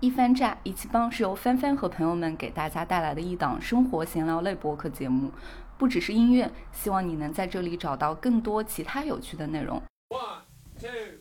[0.00, 5.30] 一番炸一起帮是由帆帆和朋友们给大家带来的一档生活闲聊类播客节目，
[5.76, 9.76] 不只是音乐，希望你能在这里找到更多其他有趣的内容。
[10.08, 10.40] One,
[10.80, 11.19] two,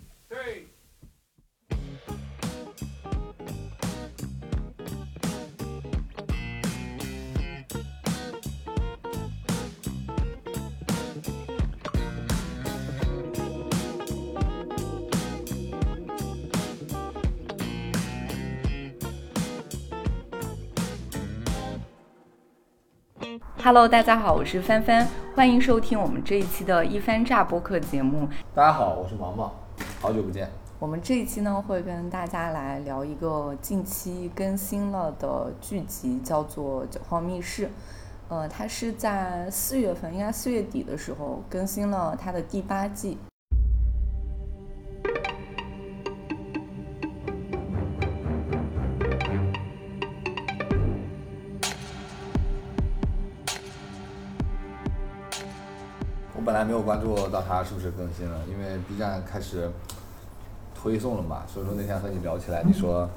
[23.62, 28.28] ，Hello，大家好，我是帆帆，欢迎收听我们这一期的一番炸播客节目。
[28.56, 29.54] 大家好，我是毛毛，
[30.00, 30.50] 好久不见。
[30.80, 37.66] 我们这一期呢，会跟大家来聊一个近期更新了的剧集，叫做《九号密室》。
[38.30, 43.18] 呃，它是在四月份，应该四月底的时候更新了它的第八季。
[56.50, 59.70] 本来没有关注到它是不是更新了，因为 B 站开始
[60.74, 63.08] 推送了嘛，所以说那天和你聊起来，你说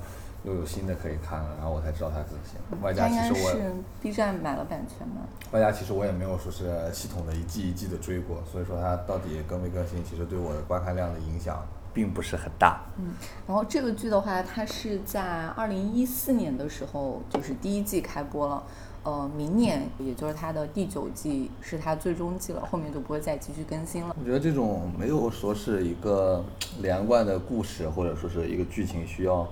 [0.45, 2.85] 又有新的可以看了，然后我才知道它更新了。
[2.85, 5.23] 外加其实我，是 B 站买了版权嘛？
[5.51, 12.83] 外加其实我也没有说是系统的一季一季的追过，所以说它到底更没更新，其实对我的观看量的影响并不是很大。
[12.99, 13.15] 嗯，
[13.47, 18.63] 然后这个剧的话，它是在二零一四年的时候，就是第一季开播了。
[19.05, 24.15] 呃，明年也就是它的第九季是它最终季了，后面就不会再继续更新了。
[24.17, 26.45] 我觉得这种没有说是一个
[26.81, 29.47] 连贯的故事，或者说是一个剧情需要，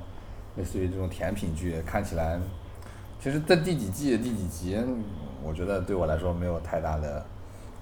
[0.57, 2.39] 类似于这种甜品剧，看起来，
[3.21, 5.03] 其实，在第几季、第几集，嗯
[5.43, 7.25] 我觉得对我来说没有太大的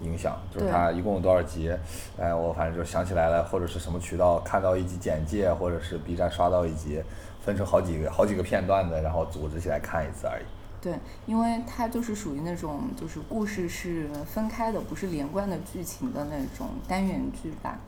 [0.00, 0.40] 影响。
[0.50, 1.70] 就是它一共有多少集，
[2.18, 7.02] 哎，我反正就想起来了，或者是什么渠道看到一集简介，或者是 B 站刷到一集，
[7.44, 10.44] 分成好几个好几个片段的，然后组织起来看一次而已。
[10.80, 17.78] 对，因为它就是属于那种就是故事是分开的，不是连贯的剧情的那种单元剧吧。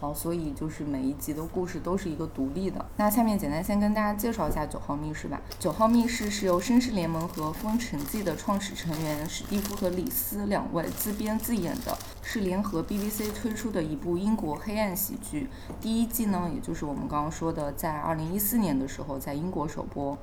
[0.00, 2.86] 然后，所以就是每一集的故事都是一个独立的。
[2.98, 5.42] 那下面简单先跟大家介绍一下《九号密室》吧。
[5.58, 15.48] 《九号密室》是由绅士联盟和《封尘记》的创始成员史蒂夫和李斯两位自编自演的，是联合 BBC 推出的一部英国黑暗喜剧。
[15.80, 20.16] 第一季呢，也就是我们刚刚说的，在二零一四年的时候在英国首播。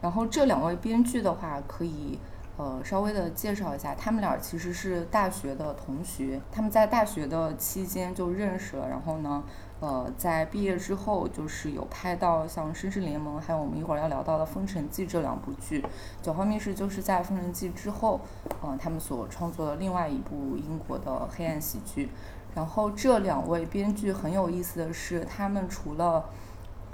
[0.00, 2.18] 然后这两位编剧的话，可以
[2.56, 9.42] 呃稍微的介绍一下，他们俩其实是大学的同学，他们在大学的期间就认识了，然后呢，
[9.80, 15.80] 呃，在毕业之后就是有拍到像《绅士联盟》，还有我们一会儿要聊到的《封神记》这两部剧，
[16.22, 18.20] 《九号密室》就是在《封神记》之后，
[18.62, 22.10] 呃，他们所创作的另外一部英国的黑暗喜剧。
[22.54, 26.24] 然后这两位编剧很有意思的是，他们除了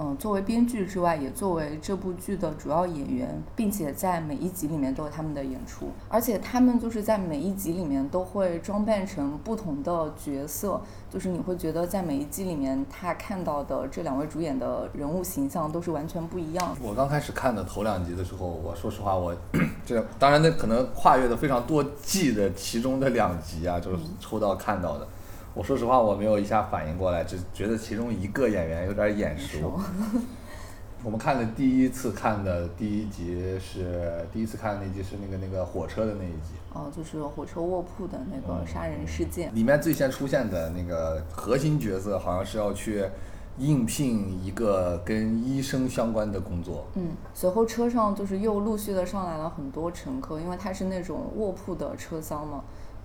[0.04, 16.80] 嗯，作为编剧之外，也作为这部剧的主要演员，并且在每一集里面都有他们的演出，而且他们就是在每一集里面都会装扮成不同的角色，就是你会觉得在每一集里面，他看到的这两位主演的人物形象都是完全不一样的。
[16.82, 19.32] 我刚开始看的头两集的时候，我说实话，我
[19.86, 25.06] 这当然那可能跨越的非常多季的其中的两集啊，就是抽到看到的。
[25.54, 29.78] 我说实话，我没有一下反应过来，只觉得其中一个演员有点眼熟。
[31.04, 39.52] 我们看的第一次看的第一集是第一次看的那集是那个那个火车的那一集，哦、就是火车卧铺的那个杀人事件。
[39.52, 43.04] 里面最先出现的那个核心角色好像是要去
[43.58, 46.86] 应聘一个跟医生相关的工作。
[46.94, 52.62] 嗯，随后车上就是又陆续的上来了很多乘客，因为它是那种卧铺的车厢嘛，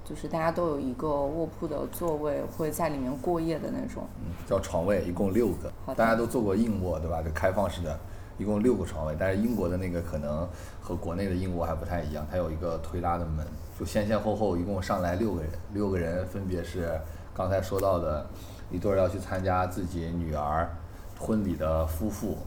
[0.07, 4.07] 就是大家都有一个卧铺的座位，会在里面过夜的那种。
[4.21, 7.21] 嗯，叫床位，一共六个大家都坐过硬卧对吧？
[7.21, 7.99] 就开放式的，
[8.37, 10.47] 一共六个床位，但是英国的那个可能
[10.79, 13.45] 和国内的硬卧还不太一样，它有一个推拉的门，
[13.77, 16.97] 就先先后后一共上来六个人，六个人分别是
[17.33, 18.25] 刚才说到的
[18.71, 20.69] 一对儿要去参加自己女儿
[21.19, 22.37] 婚礼的夫妇，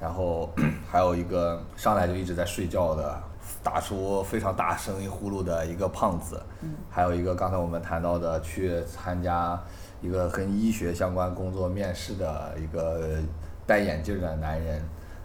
[0.00, 0.48] 然后
[0.90, 3.22] 还有一个上来就一直在睡觉的。
[3.62, 6.42] 打出非常大声音呼噜的一个胖子，
[6.88, 9.60] 还有一个刚才我们谈到的去参加
[10.00, 13.18] 一个跟医学相关工作面试的一个
[13.66, 14.82] 戴眼镜的男人，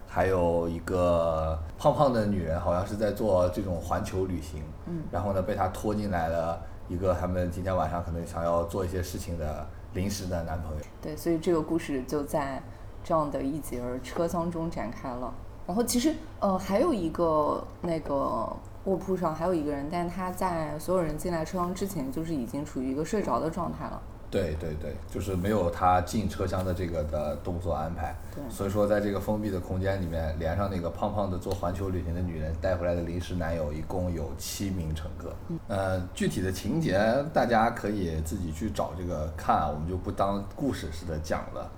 [0.07, 10.81] 还有一个胖胖的女人，好像是在做这种环球旅行，嗯然后呢被他拖进来了一个他们今天晚上可能想要做一些事情的临时的男朋友。
[11.01, 12.61] 对，所以这个故事就在
[13.01, 15.33] 这样的一节车厢中展开了。
[15.67, 18.47] 然后其实呃还有一个那个
[18.85, 24.01] 卧铺上还有一个人，但是他在所有人进来车厢之前就是已经处于一个睡着的状态了。
[24.31, 28.13] 对对对，就是没有他进车厢的这个的动作安排。
[28.33, 35.33] 对所以说在这个封闭的空间里面，连上那个胖胖的做环球旅行的女人带回来的临时男友，一共有七名乘客。
[35.69, 37.00] 呃，具体的情节
[37.31, 41.71] 大家可以自己去找这个看，我们就不当故事似的讲了。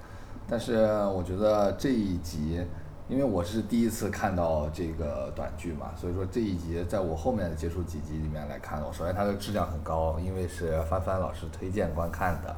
[0.50, 0.78] 但是
[1.13, 2.60] 我觉得这一集，
[3.09, 12.54] 因为我是第一次看到这个短剧嘛，所以说这一集在我后面的接触几集里面来看，我首先它的质量很高，因为是帆帆老师推荐观看的。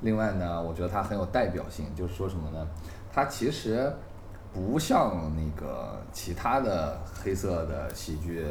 [0.00, 2.66] 另外呢，我觉得它很有代表性，就是说什么呢？
[3.12, 3.92] 它其实
[4.54, 8.42] 不像那个其他的黑色的喜剧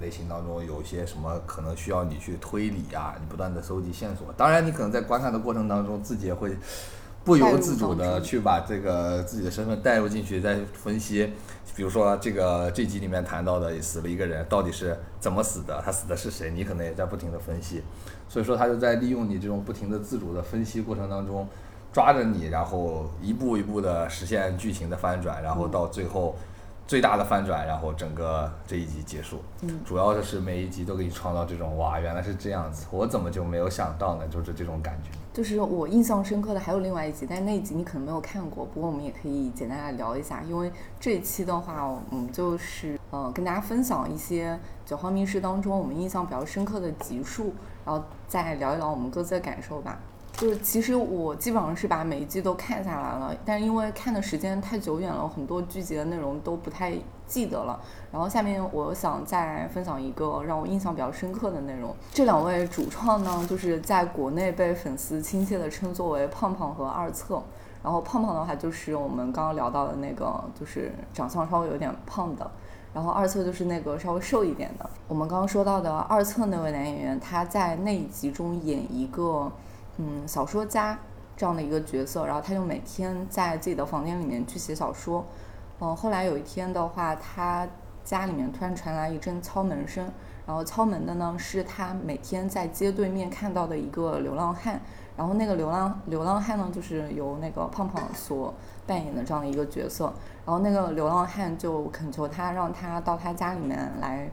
[0.00, 4.32] 类型当中有一些什么可能需要你去推理啊，你不断的搜集线索。
[4.36, 6.56] 当然，你可能在观看的过程当中，自己也会
[7.24, 11.32] 不由自主的去把这个自己的身份带入进去，再分析。
[11.74, 15.82] 比如说这个这集里面谈到的死了一个人，到底是怎么死的？
[15.84, 16.50] 他死的是谁？
[16.50, 17.82] 你可能也在不停的分析。
[18.28, 21.48] 所以说，他就在利用你这种不停的自主的分析过程当中，
[21.92, 26.36] 抓着你，然后一步一步的实现剧情的翻转，然后到最后
[26.86, 29.42] 最大的翻转，然后整个这一集结束。
[29.62, 34.28] 嗯主要的是每一集都给你创造这种哇，原来是这样子，我怎么就没有想到呢？
[34.28, 35.10] 就是这种感觉。
[35.34, 40.70] 就是我印象深刻的还有另外一集，但是那一集你可能没有看过，不过我们也可以简单来聊一下，因为
[41.00, 44.52] 这一期的话，我们就是呃跟大家分享一些
[44.86, 47.52] 《九号密室》当中我们印象比较深刻的集数，
[47.84, 49.98] 然后再聊一聊我们各自的感受吧。
[50.36, 56.92] 就是其实我基本上是把每一季都看下来了，但是因为看的时间太久远了，很多剧集的内容都不太
[57.26, 57.80] 记得了。
[58.10, 61.94] 然后下面我想再分享一个让我印象比较深刻的内容。
[62.12, 67.40] 这两位主创呢，就是在国内被粉丝亲切地称作为胖胖和二侧。
[67.82, 72.50] 然后胖胖的话就是我们刚刚聊到的那个，就是长相稍微有点胖的。
[72.92, 74.90] 然后二侧就是那个稍微瘦一点的。
[75.06, 79.50] 我们刚刚说到的二侧那位男演员，他在那一集中演一个
[79.98, 80.98] 嗯小说家
[81.36, 85.24] 这样的一个角色，然后他就每天在自己的房间里面去写小说。
[85.80, 87.66] 嗯，后来有一天的话，他
[88.04, 90.08] 家里面突然传来一阵敲门声，
[90.46, 94.80] 然后敲门的呢是他每天在街对面看到的一个流浪汉，
[95.16, 98.54] 然后那个流浪流浪汉呢就是由那个胖胖所
[98.86, 100.12] 扮演的这样的一个角色，
[100.46, 104.30] 然后那个流浪汉就恳求他让他到他家里面来，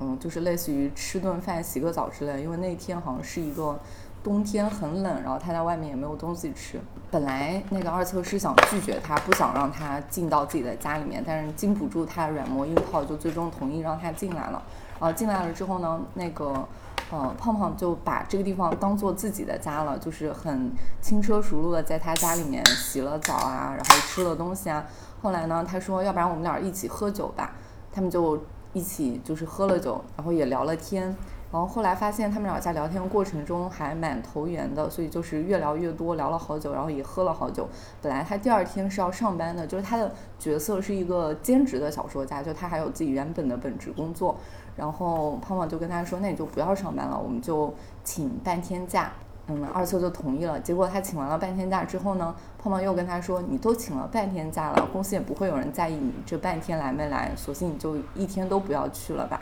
[0.00, 3.78] 嗯，就是类似于吃顿饭、洗个澡之类，因为那天好像是一个
[4.24, 6.80] 冬天很冷，然后他在外面也没有东西吃。
[7.10, 14.60] 本来那个二侧是想拒绝他，不想让他进到自己的家里面，但是经不住他软磨硬泡，就最终同意让他进来了。
[14.98, 16.66] 然后进来了之后呢，那个
[17.10, 20.72] 呃胖胖就把这个地方当做自己的家了，就是很
[21.02, 24.84] 轻车熟路的在他家里面洗了澡啊，然后吃了东西啊。
[25.20, 27.52] 后来呢，他说要不然我们俩一起喝酒吧，
[27.92, 28.42] 他们就
[28.72, 31.14] 一起就是喝了酒，然后也聊了天。
[31.54, 37.68] 然后后来发现他们俩在聊天过程中还蛮投缘的，所以就是越聊越多，聊了好久，然后也喝了好久。
[38.02, 44.34] 本来他第二天是要上班的，就是他的角色是一个兼职的小说家，就他还有自己原本的本职工作。
[44.74, 47.72] 然后胖胖就跟他说：“那你就不要上班了，我们就
[48.02, 49.12] 请半天假。”
[49.46, 50.58] 嗯，二侧就同意了。
[50.58, 59.40] 结果他请完了半天假之后呢，胖胖又跟他说：“你都请了半天假了，公司也不会有人在意你这半天来没来，索性你就一天都不要去了吧。”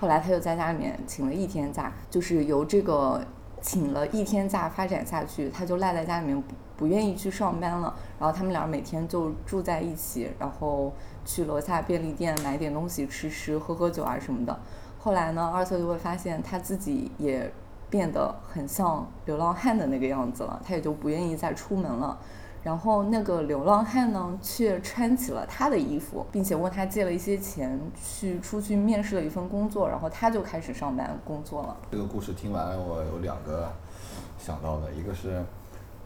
[0.00, 3.22] 后来他就在家里面请了一天假，就是由这个
[3.60, 7.94] 请了一天假发展下去，他就赖在家里面不不愿意去上班了。
[8.18, 10.90] 然后他们俩每天就住在一起，然后
[11.26, 14.58] 去楼下便利店买点东西吃吃、喝喝酒啊什么的。
[14.98, 17.52] 后来呢，二侧就会发现他自己也
[17.90, 22.18] 变得很像流浪汉的那个样子了，他也就不愿意再出门了。
[22.62, 31.76] 然后那个流浪汉呢，却穿起了他的衣服，并且问他借了一些钱去出去面试了一份工作，然后他就开始上班工作了。
[31.90, 33.72] 这个故事听完，我有两个
[34.38, 35.42] 想到的，一个是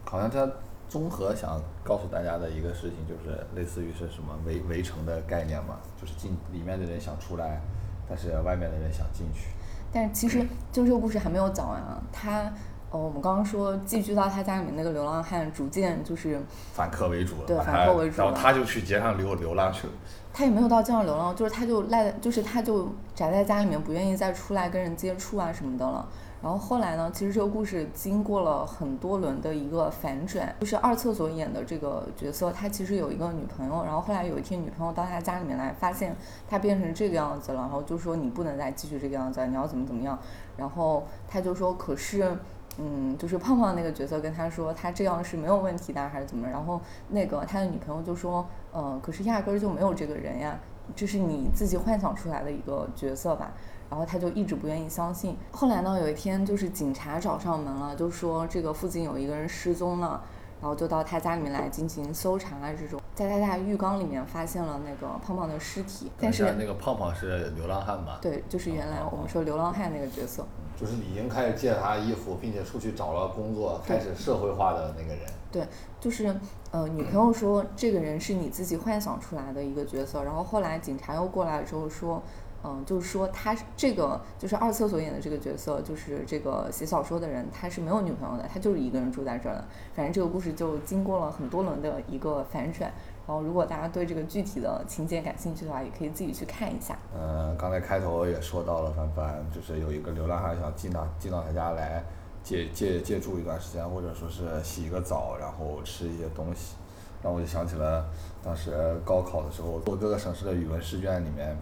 [0.04, 0.48] 好像他
[0.88, 7.60] 综合想告诉大家的一个事情，就是类似于是什么围围城的概念嘛，就是进里面的人想出来，
[8.08, 9.48] 但是外面的人想进去。
[9.92, 12.52] 但是其实就这个故事还没有讲完啊，他。
[12.94, 16.40] 哦，我们刚刚说寄居到他家里面那个流浪汉，逐渐就是
[16.72, 19.92] 反客为主了，对反客为主然后他就去街上流流浪去了。
[20.32, 26.08] 他也没有到街上流浪，就是他就赖，就是他就宅在家里面，不愿意再出来跟人接触啊什么的了。
[26.40, 36.14] 然后后来呢，其实这个故事经过了很多轮的一个反转，就是二厕所演的这个角色，他其实有一个女朋友，然后后来有一天女朋友到他家里面来，发现
[36.48, 40.16] 他变成这个样子了，然后就说你不能再继续这个样子，你要怎么怎么样。
[40.56, 42.36] 然后他就说，可是。
[42.78, 46.48] 嗯，就是胖胖那个角色跟他说，他这样是没有问题的，还是怎么？
[46.48, 50.58] 然后那个他的女朋友就说，呃，可是压根儿就没有这个人呀，
[50.96, 53.52] 这是你自己幻想出来的一个角色吧。
[53.90, 55.36] 然后他就一直不愿意相信。
[55.52, 60.20] 后来呢，有一天就是警察找上门了，就说这个附近有一个人失踪了，
[60.60, 63.00] 然后就到他家里面来进行搜查啊这种。
[63.14, 68.18] 在他家浴缸里面发现了那个胖胖的尸体，但是那个胖胖是流浪汉吧？
[68.20, 70.44] 对，就是原来我们说流浪汉那个角色。
[70.80, 75.20] 就是你已经开始借他衣服，并且出去找了工作，开始社会化的那个人。
[75.50, 75.66] 对，
[76.00, 76.34] 就是
[76.70, 82.22] 呃，女朋友说这个人是你自己幻想出来的一个角色，然后后来警察又过来之后说。
[82.66, 89.64] 嗯，就是说他这个就是二厕所演的这个角色，就是这个写小说的人，他是没有女朋友的，他就是一个人住在这儿的。
[89.92, 92.90] 反正这个故事就经过了很多轮的一个反转。
[93.26, 96.98] 然后，如果大家对这个具体的情节感兴趣的话，也可以自己去看一下。
[97.18, 102.04] 嗯，刚才开头也说到了，凡凡就是有一个流浪汉想进到进到他家来
[102.42, 106.74] 借借借住一段时间，或者说是洗一个澡，然后吃一些东西。
[107.22, 108.04] 然后我就想起了
[108.42, 108.70] 当时
[109.06, 111.56] 高考的时候，做各个省市的语文试卷里面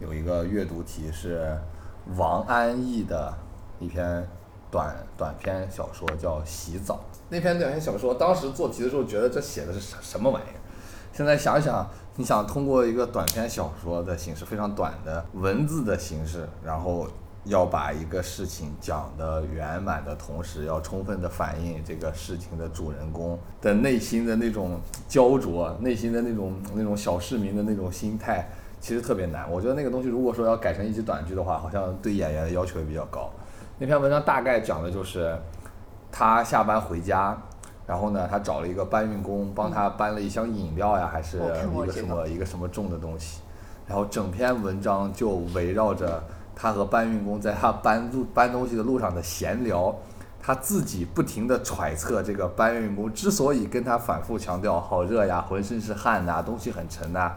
[0.00, 1.56] 有一个阅读题是
[2.16, 3.32] 王安忆的
[3.78, 4.26] 一篇
[4.68, 6.94] 短短篇小说，叫《洗澡》。
[7.28, 10.58] 那篇短篇小说当时做题的时候觉得这写的是什什么玩意儿？
[11.14, 17.08] 现在想想，你想通过一个短篇小说的形式，非常短的文字的形式，然后。
[17.46, 28.48] 要把一个事情讲得圆满的同时，要充分的反映这个事情的主人公的内心的那种焦灼，内心的那种那种小市民的那种心态，
[28.80, 29.44] 其实特别难。
[29.52, 33.30] 我觉得那个东西如果说要改成一集短剧的话，好像对演员的要求也比较高。
[33.76, 35.38] 那篇文章大概讲的就是
[36.10, 37.36] 他下班回家，
[37.86, 43.40] 然后呢，他找了一个搬运工帮他搬了一箱饮料呀，还是一个什么一个什么重的东西，
[43.86, 46.22] 然后整篇文章就围绕着。
[46.56, 49.92] 他和搬运工在他搬路搬东西的路上的闲聊，
[50.40, 57.32] 他自己不停地揣测这个搬运工之所以跟他反复强调好热呀，浑身是汗呐，东西很沉呐，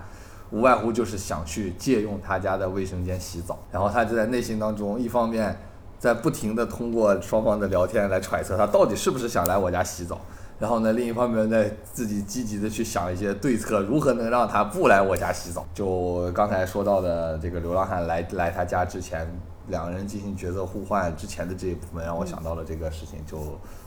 [0.51, 3.58] 无外乎就是想去借用他家的卫生间洗澡。
[3.72, 5.58] 然后他就在内心当中，一方面
[5.98, 10.22] 在不停地通过双方的聊天来揣测他到底是不是想来我家洗澡。
[10.59, 15.65] 然后呢，另一方面在自己积极的去想一些对策，如何能让他不来我家洗澡？
[15.73, 19.27] 就刚才说到的这个流浪汉来来他家之前，
[19.67, 23.37] 两个人进行角色互换之前的这一部分，让我想到了这个事情，就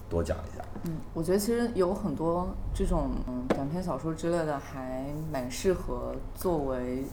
[0.08, 0.64] 多讲一下。
[0.84, 3.10] 嗯，我觉得其实有很多这种
[3.48, 7.04] 短篇小说之类的，还蛮适合作为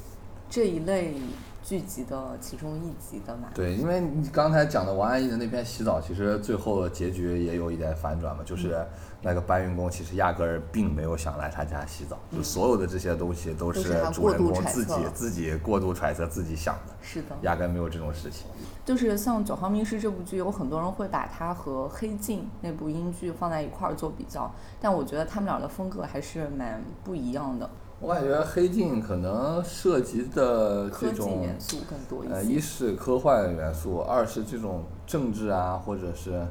[0.49, 1.15] 这一类。
[1.63, 3.49] 剧集的其中一集的嘛？
[3.53, 8.77] 对，因为你刚才讲的王安忆的那篇洗澡，其实最后结局也有一点反转嘛，就是
[9.21, 18.45] 那个搬运工其实压根儿并没有想来他家洗澡，就所有的这些东西都是主人公自己自己过度揣测自己想的，是的，压根没有这种事情。
[18.86, 27.69] 就是像《九号密室》这部剧，有很多人会把它和《黑镜》那部英剧放在一块儿做比较，但我觉得他们俩的风格还是蛮不一样的。
[28.00, 32.33] 我感觉《黑镜》可能涉及的这种元素更多一些。
[32.33, 36.47] 呃，一是科幻元素，二是这种政治啊，或者是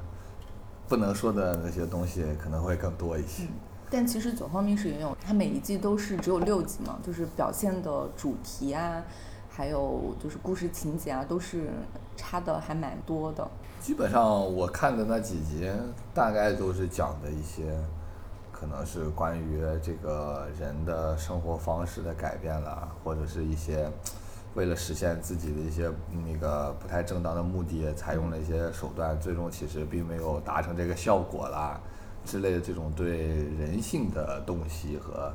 [0.88, 3.44] 不能说的那些东西可能会更多一些。
[3.90, 9.02] 但其实《九号密室》也有，它每一季都是只有六集嘛，就是表现的主题啊，
[9.48, 11.70] 还有就是故事情节啊，都是
[12.16, 13.48] 差的还蛮多的。
[13.80, 14.24] 基本上
[14.54, 15.70] 我看的那几集，
[16.12, 17.76] 大概都是讲的一些。
[18.58, 23.86] 可能是关于这个人的生活方式的改变了，或者是一些
[24.56, 25.88] 为了实现自己的一些
[26.24, 31.78] 那个不太正当的目的，采用了一些手段，最终其实并没有达成这个效果啦
[32.24, 33.26] 之类的这种对
[33.58, 35.30] 人性的洞悉和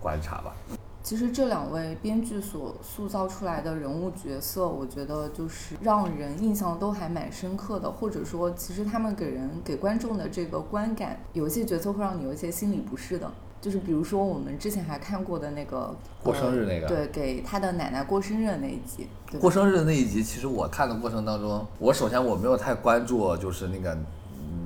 [0.00, 0.54] 观察吧。
[1.02, 13.32] 其实这两位编剧所塑造出来的人物角色，我觉得就是让人印象都还蛮深刻的，或者说，其实他们给人给观众的这个观感，有一些角色会让你有一些心理不适的。
[13.60, 19.08] 就是比如说我们之前还看过的那个过生日那个，对，给他的奶奶过生日的那一集。
[19.40, 23.96] 过生日的那一集，其实我看的过程当中，我首先我没有太关注，就是那个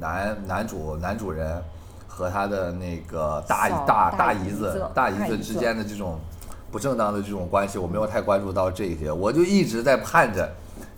[0.01, 1.63] 男男主男主人
[2.07, 6.19] 和他的那个大大大姨子大姨子之间的这种。
[6.71, 10.51] 不正当的这种关系，我没有太关注到这些，我就一直在盼着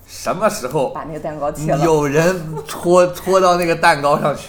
[0.07, 2.33] 什么时候把那个蛋糕切了，有人
[2.65, 4.47] 戳戳 到那个蛋糕上去，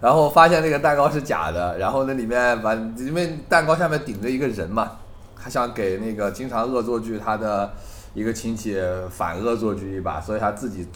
[0.00, 4.92] 然后发现那个蛋糕是假的，然后那里面把因为蛋糕下面顶着一个人嘛，
[5.36, 7.70] 他想给那个经常恶作剧他的
[8.14, 8.76] 一个亲戚
[9.10, 10.86] 反恶作剧一把，所以他自己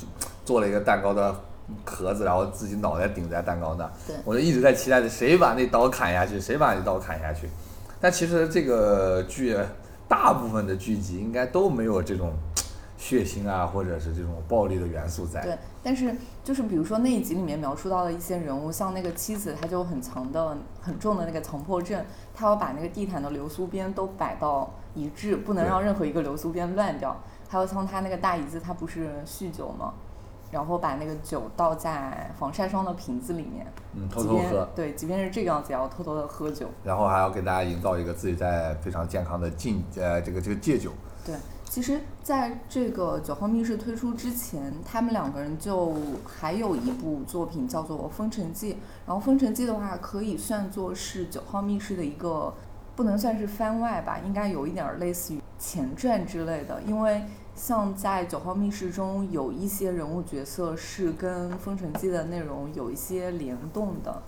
[0.45, 1.35] 做了一个蛋糕的
[1.85, 3.91] 壳子，然后自己脑袋顶在蛋糕那，
[4.25, 7.49] 我就一直在期待着谁把那刀砍下去，谁把那刀砍下去。
[8.01, 9.57] 但其实这个剧
[10.09, 12.33] 大部分的剧集应该都没有这种
[13.03, 15.43] 血腥啊，或者是这种暴力的元素在。
[15.43, 27.17] 对，但是就是比如说那一集里面描述到的一些人物，像那个妻子，她就很强的、很重的那个强迫症，她要把那个地毯的流苏边都摆到一致，不能让任何一个流苏边乱掉。
[27.49, 29.93] 还有像她那个大姨子，她不是酗酒吗？
[30.53, 36.69] 然后把那个酒倒在防晒霜的瓶子里面，嗯，偷偷喝，对，即便是这个样子，也要偷偷的喝酒。
[36.85, 40.93] 然后还要给大家营造一个自己在非常健康的禁呃这个这个戒酒。
[41.25, 41.35] 对，
[41.73, 48.75] 其实在这个九号密室推出之前，他们两个人就还有一部作品叫做《封神记》，
[49.07, 52.53] 然后《封神记》的话可以算作是九号密室的一个，
[52.95, 57.23] 不能算是番外吧，应该有一点儿类似于前传之类的，因为
[57.57, 64.21] 像在九号密室中有一些人物角色是跟《封神记》的内容有一些联动的。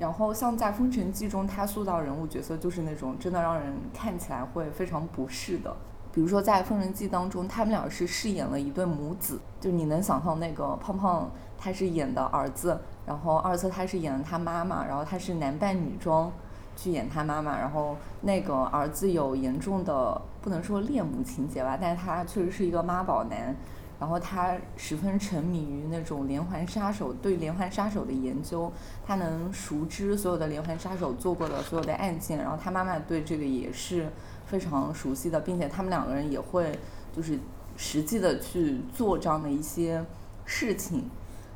[0.00, 5.76] 然后像在《封神记》中，他塑造人物角色就是那种真的让人看起来会非常不适的。
[6.18, 16.32] 比如说在《封神记》当中，他们俩是饰演了一对母子，就你能想象那个胖胖他是演的儿子，然后二次他是演的他妈妈，然后他是男扮女装
[16.76, 23.54] 去演他妈妈，然后那个儿子有严重的不能说恋母情节吧，但是他确实是一个妈宝男。
[24.00, 28.72] 然后他十分沉迷于那种连环杀手，对连环杀手的研究，
[29.04, 34.08] 他能熟知所有的连环杀手做过的所有的案件，然后他妈妈对这个也是
[34.48, 36.76] 非常熟悉的，并且他们两个人也会
[37.14, 37.38] 就是
[37.76, 40.04] 实际的去做这样的一些
[40.44, 41.04] 事情，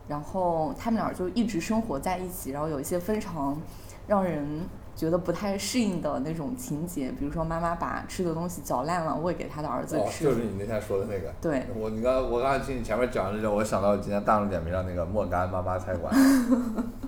[0.07, 3.61] 然后他们俩就一直生活在一起，然后有一些非常
[4.07, 4.47] 让人
[4.95, 11.33] 觉得不太适应的那种情节，比如说妈妈把吃的东西嚼烂了喂给他的儿子哦，吃，就是你那天说的那个。
[11.41, 16.15] 对，我你刚我刚才听你前面讲的这个，我想到今天大众点评上那个莫干妈妈菜馆。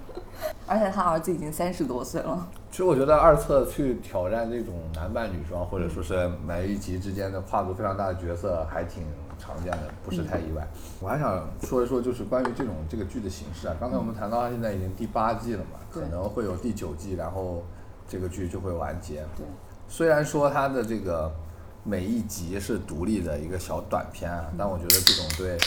[0.66, 9.02] 而且他儿子已经三十多岁了，其实我觉得二册去挑战这种男扮女装，或者说是每一集之间的跨度非常大的角色，还挺
[9.38, 10.66] 常见的，不是太意外。
[11.00, 13.76] 我还想说一说，就是关于这种这个剧的形式啊。
[13.78, 17.62] 刚才我们谈到它现在已经第八季了嘛，可能会有第九季，然后
[18.08, 19.16] 这个剧就会完结。
[19.36, 19.44] 对，
[19.86, 21.30] 虽然说它的这个
[21.82, 25.58] 每一集是独立的一个小短片啊，但我觉得这种对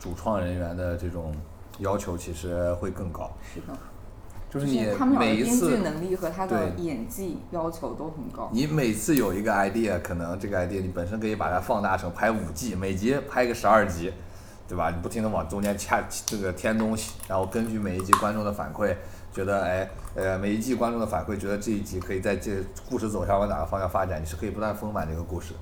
[0.00, 1.34] 主创人员的这种
[1.80, 3.30] 要求其实会更高。
[3.42, 3.78] 是的，
[4.50, 4.86] 就是你
[5.18, 8.48] 每一次剧能力和他的对演技要求都很高。
[8.52, 14.12] 你每次有一个 idea，可能这个 idea 你本身可以把它放大成拍五季，每集拍个十二集，
[14.66, 14.90] 对吧？
[14.90, 18.96] 你不停的往中间掐这个添东西，然后根据每一集观众的反馈，
[19.32, 22.52] 觉得哎呃每一季观众的反馈，觉得这一集可以在这
[22.88, 25.52] 故事走向往哪个方向发展，你是可以不断丰满这个故事。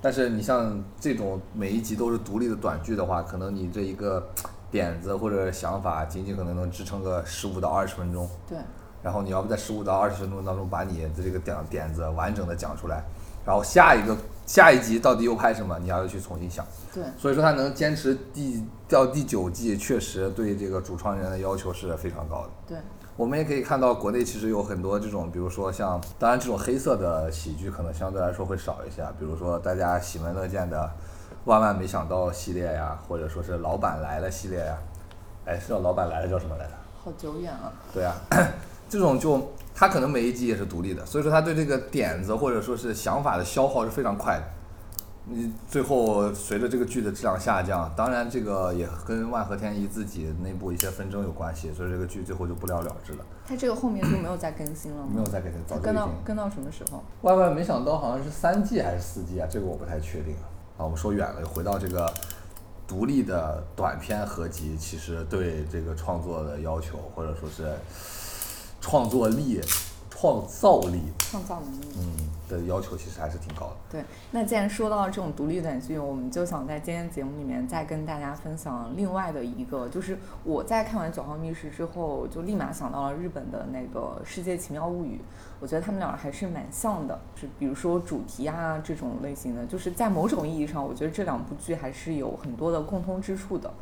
[0.00, 4.26] 但是你像这种每一集都是独立的短剧的话，可能你这一个
[4.74, 8.28] 点子或者想法，仅仅可能能支撑个十五到二十分钟。
[8.48, 8.58] 对，
[9.04, 13.04] 然后你要不在十五到二十分钟当中把你的这个点点子完整的讲出来，
[13.46, 16.66] 然后下一个下一集到底又拍什么，你还要去重新想。
[16.92, 22.50] 对，所以说他能坚持第到第九季，确实对这个主创人员的要求是非常高的。
[22.66, 22.78] 对，
[23.16, 30.78] 我们也可以看到，国内其实有很多这种，比如说像，当然这种黑色的喜剧可能相对来说会少一些啊，比如说大家喜闻乐见的
[31.44, 34.78] 《万万没想到》系列呀，或者说是《老板来了》系列呀，
[35.44, 36.72] 哎，是叫《老板来了》叫什么来着？
[37.04, 37.72] 好久远了。
[37.92, 38.14] 对啊，
[38.88, 44.44] 这种就他可能每一集也是独立的，所以说他对这个点子或者说是想法的消耗是非常快的。
[45.26, 55.08] 你最后随着这个剧的质量下降，当然这个也跟万和天宜自己内部一些纷争有关系，所以这个剧最后就不了了之了，他这个后面就没有再更新了吗？
[55.14, 56.14] 没有再更新早就已跟到经。
[56.24, 57.02] 跟到什么时候？
[57.22, 60.44] 万万没想到好像是三季还是四季啊，这个我不太确定啊。
[60.76, 62.12] 啊，我们说远了，回到这个
[62.86, 67.72] 独立的短片合集，其实对这个创作的要求，或者说是
[68.80, 69.60] 创作力、
[70.24, 71.84] 创造力，创造能力。
[71.98, 73.76] 嗯的要求，其实还是挺高的。
[73.90, 85.16] 对，那既然说到这种独立短剧，我们就想在今天节目里面再跟大家分享另外的一个，就是我在看完《九号密室》之后，就立马想到了日本的那个《世界奇妙物语》，
[85.58, 93.72] 我觉得他们俩还是蛮像的，是比如说主题啊这种类型的，就是在某种意义上，我觉得这两部剧还是有很多的共通之处的。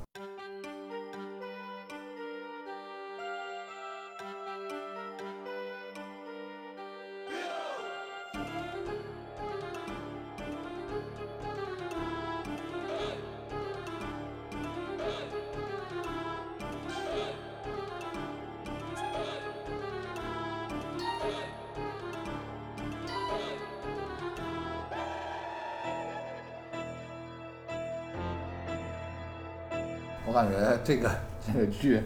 [30.85, 31.11] 这个
[31.47, 32.03] 这个剧，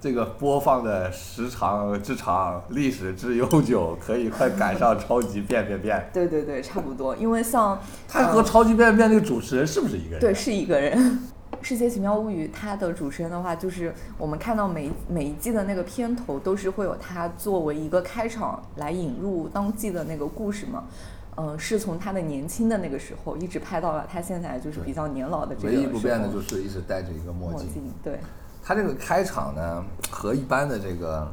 [0.00, 6.06] 这个播放的时长之长，历史之悠久，可以快赶上超级变变变。
[6.12, 10.20] 对对对，差不多，因为像他和超级变变变那个主持人是不是一个人？
[10.20, 11.20] 对，是一个人。
[11.66, 20.84] 《世界奇妙物语》它的主持人的话，就是我们看到每每一季的那个片头都是会有他作为一个开场来引入当季的那个故事嘛。
[21.40, 27.66] 嗯、是从他的年轻的那个时候一直拍到了他现在就是比较年老的这个唯一不变的就是一直戴着一个墨镜。
[27.66, 28.18] 墨镜，对，
[28.62, 31.32] 他这个开场呢，和一般的这个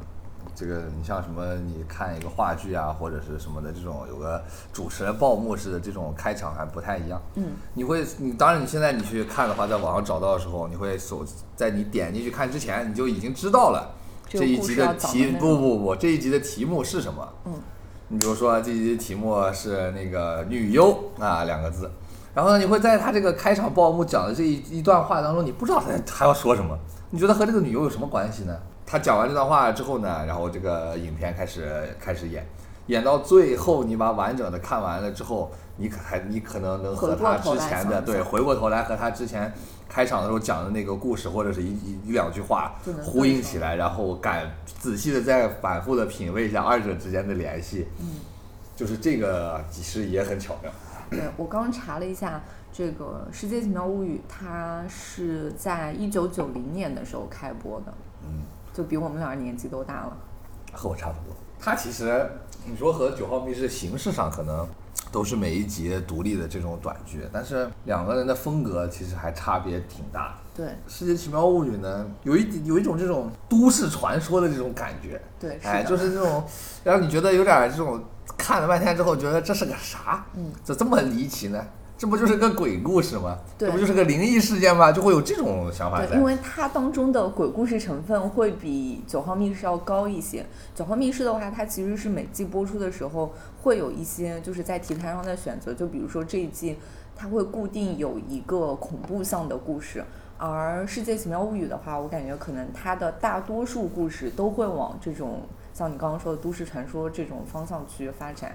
[0.54, 4.42] 这个，你像什么，你看一个话剧啊，或者是什么的这种，有个
[4.72, 7.22] 主持人报幕式的这种开场还不太一样。
[7.34, 13.94] 嗯，你会，你当然你现在你去看的话，在网上找到的时候，你会手在你点进去看之前，你就已经知道了
[14.30, 17.28] 这一集的题不不不，这一集的题目是什么？
[17.46, 17.54] 嗯，
[18.08, 21.90] 你比如说这一集题目是那个女优啊两个字，
[22.36, 26.78] 然后呢，你会在他这个开场报幕讲的这一一段话当中，你不知道他他要说什么，
[27.10, 28.56] 你觉得和这个女优有什么关系呢？
[28.86, 32.48] 他讲完这段话之后呢，然后这个影片开始开始演，
[32.86, 39.52] 演到最后你把完整的看完了之后，你可还你可能能和他之前的对回过头来和他之前
[39.90, 44.48] 开场的时候讲的那个故事或者是一一一两句话呼应起来，然后感
[44.86, 47.88] 仔细的再反复的品味一下二者之间的联系。
[48.00, 48.20] 嗯，
[48.76, 50.72] 就是这个其实也很巧妙。
[51.10, 52.40] 对我刚查了一下，
[52.72, 57.92] 这个《世界奇妙物语》它是在一九九零年的时候开播的，
[58.24, 60.16] 嗯，就比我们俩年纪都大了。
[60.72, 61.36] 和我差不多。
[61.60, 62.30] 它其实
[62.64, 64.68] 你说和《九号密室》形式上可能
[65.16, 70.36] 都是每一集独立的这种短剧，但是两个人的风格其实还差别挺大的。
[70.54, 76.44] 对《世界奇妙物语》呢，有一有一种这种都市传说的这种感觉，对，哎，就是这种
[76.84, 78.04] 让你觉得有点儿这种
[78.38, 80.26] 看了半天之后，觉得这是个啥？
[80.36, 81.66] 嗯，咋这么离奇呢？
[81.98, 83.38] 这不就是个鬼故事吗？
[83.58, 84.92] 对这不就是个灵异事件吗？
[84.92, 86.24] 就会有这种想法对，在因。
[86.24, 90.42] 为它当中的鬼故事成分会比《九号密室》要高一些。
[90.76, 96.78] 《九号密室》的话，它其实是每季播出的时候会有一些就是在题材上的选择，就比如说这一季
[97.16, 100.04] 它会固定有一个恐怖向的故事，
[100.38, 108.52] 而《世界奇妙物语》的话，我感觉可能它的大多数故事都会往这种像你刚刚说的都市传说这种方向去发展。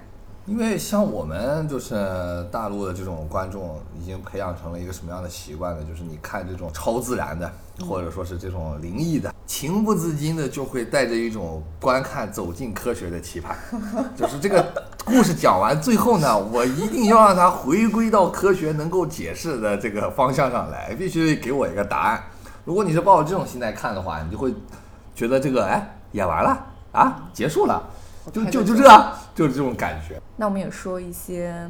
[0.47, 5.83] 因为像我们就是大陆的这种观众，已经培养成了一个什么样的习惯呢？
[5.87, 7.49] 就是你看这种超自然的，
[7.87, 13.55] 或者说是这种灵异的，情不自禁的就会带着一种观看走进科学的期盼，
[14.17, 14.65] 就是这个
[15.05, 22.23] 故事讲完最后呢，我一定要让它回归到科学能够解释的这个方向上来，必须给我一个答案。
[22.65, 24.53] 如果你是抱着这种心态看的话，你就会
[25.15, 27.81] 觉得这个哎演完了啊，结束了，
[28.31, 28.83] 就就就这，
[29.33, 30.21] 就是这种感觉。
[30.37, 31.69] 那我们也说一些，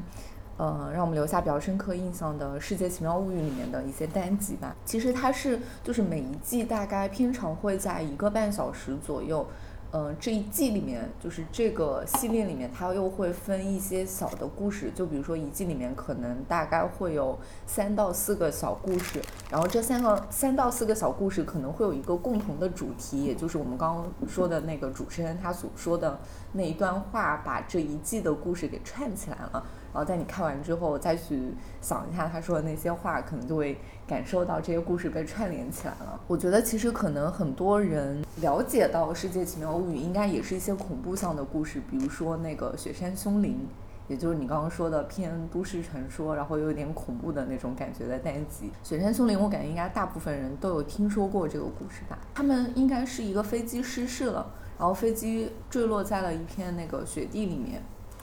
[0.57, 4.75] 呃，让我们留下比较深刻印象的《世界奇妙物语》里面的一些单集吧。
[4.85, 9.47] 其实它是就是每一季大概片长会在一个半小时左右。
[9.91, 26.17] 呃，这一季里面就是这个系列里面，它又会分一些小的故事，就比如说一季里面可能大概会有三到四个小故事，然后这三个三到四个小故事可能会有一个共同的主题，也就是我们刚刚说的那个主持人他所说的
[26.53, 29.65] 那一段话，把这一季的故事给串起来了。
[29.93, 33.77] 然后在你看完之后再去想一下他说的那些话，可能就会
[34.07, 36.19] 感受到这些故事被串联起来了。
[36.27, 43.67] 我觉得其实可能很多人了解到《世界奇妙物语》，应该也是一些恐怖向的故事，比如说那个雪山凶灵。
[44.07, 48.69] 也就是你刚刚说的偏都市传说，然后有点恐怖的那种感觉的单集。
[48.83, 52.17] 雪山凶灵，我感觉应该大部分人都有听说过这个故事吧？
[52.33, 57.81] 他们应该是一个飞机失事了，然后飞机坠落在了一片那个雪地里面。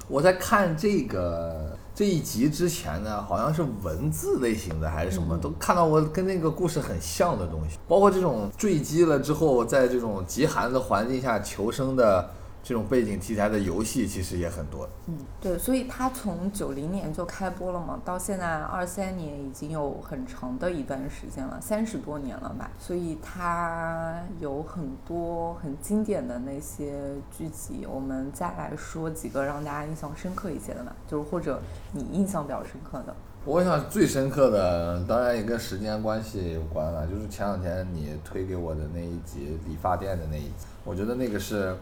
[0.09, 5.40] 我在看这个这一集之前呢，好像是文字类型的还是什么，嗯。
[5.40, 12.29] 都看到我跟那个故事很像的东西，包括这种坠机了之后，在这种极寒的环境下求生的
[12.62, 14.88] 这种背景题材的游戏，其实也很多。
[15.07, 22.71] 嗯，对，所以它从九零年就开播了嘛，到现在二三年已经有很长的一段时间了，三十多年了吧。
[22.79, 31.61] 所以它有很多很经典的那些剧集，我们再来说几个让大家印象深刻一些的吧，就是或者
[31.92, 33.14] 你印象比较深刻的。
[33.44, 41.75] 我想最深刻的，当然也跟时间关系有关了，就是前两天你推给我的那一集理发店的那一集，我觉得那个是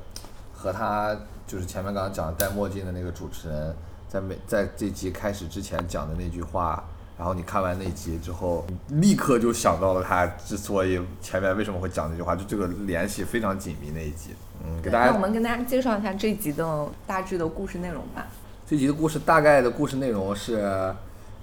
[0.57, 1.14] 和他
[1.47, 3.77] 就是前面刚刚讲戴墨镜的那个主持人，
[4.09, 6.83] 在每在这集开始之前讲的那句话，
[7.19, 14.31] 然后你看完那集之后，立刻就想到了他之所以前面为什么会讲那句话，就这个联系非常紧密那一集。
[14.64, 18.27] 嗯，给大家我们跟大家介绍一下这集的大致的故事内容吧。
[18.66, 20.92] 这集的故事大概的故事内容是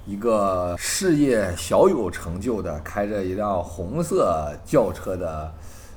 [0.04, 5.50] 一个事业小有成就的，开着一辆红色轿车的，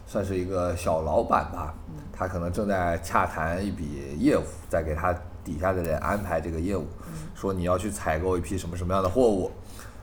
[0.07, 1.75] 算是一个小老板吧。
[2.11, 6.87] 他可能正在洽谈一笔业务，在给他底下的人安排这个业务，
[7.35, 9.51] 说你要去采购一批什么什么样的货物。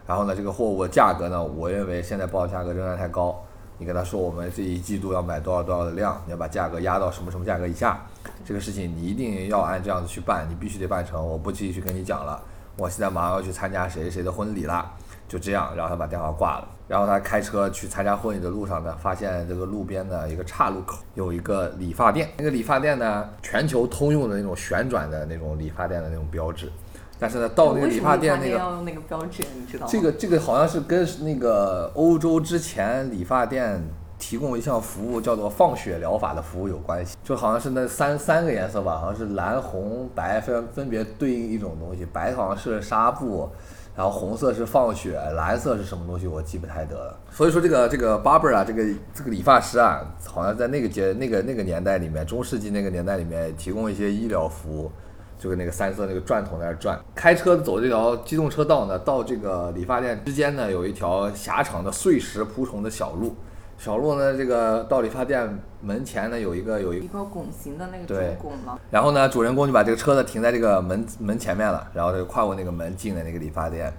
[0.07, 3.43] 然后呢，这个货物的价格呢，我认为现在报的价格仍然太高，
[3.79, 8.01] 你跟他说我们这一季度要买多少多少的量，你要把价格压到什么什么价格以下，
[8.45, 11.27] 这个事情你一定要按这样子去办，你必须得办成。
[11.27, 12.41] 我不继续跟你讲了，
[12.77, 14.89] 我现在马上要去参加谁谁的婚礼了，
[15.27, 16.69] 就这样，然后他把电话挂了。
[16.87, 26.71] 然后他开车去参加婚礼的路上呢，发现这个路边的一个岔路口有一个理发店，那个理发店呢，全球通用的那种旋转的那种理发店的那种标志，
[27.19, 29.91] 但是呢，到那个理发店那个要用那个标志，你知道吗？
[29.91, 33.83] 这个这个好像是跟那个欧洲之前理发店
[34.19, 43.51] 提供一项服务叫做放血疗法的服务有关系，就好像是那三三个颜色吧，好像是蓝、红、白分分别对应一种东西，白好像是纱布，
[43.97, 47.19] 然后红色是放血，蓝色是什么东西我记不太得了。
[47.31, 54.91] 所以说这个这个 barber 啊，这个这个理发师啊，好像在那个节那个那个年代里面，中世纪那个年代里面提供一些医疗服务。
[55.37, 63.35] 就跟那个三色那个转筒在那转，开车走这条机动车道呢，到这个理发店之间呢，有一条狭长的碎石铺成的小路。
[63.79, 65.47] 小鹿呢，这个到理发店
[65.81, 68.35] 门前呢，有一个有一一个拱形的那个对。
[68.37, 73.93] 主拱嘛，然后呢，主人公就把这个车呢停在这个门门前面了，然后他就跨过那个门进了那个理发店。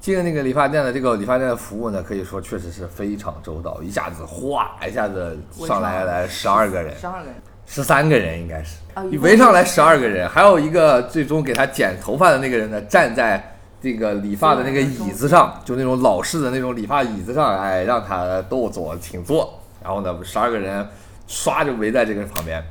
[0.00, 7.34] 进了那个理发店的这个理发店的服务呢，可以说确实是非常周到，一下子哗一下子上来来十二个人，十二个人，
[7.66, 8.40] 十三个人。
[8.40, 8.78] 应该是
[9.20, 13.51] 围上来十二个人，还有一个最终给他剪头发的那个人呢，站在
[13.82, 19.58] 这个理发的那个椅子上，就那种老式的那种理发椅子上，哎，让他都坐，请坐。
[19.82, 20.86] 然后呢，十二个人
[21.26, 22.62] 唰就围在这个旁边，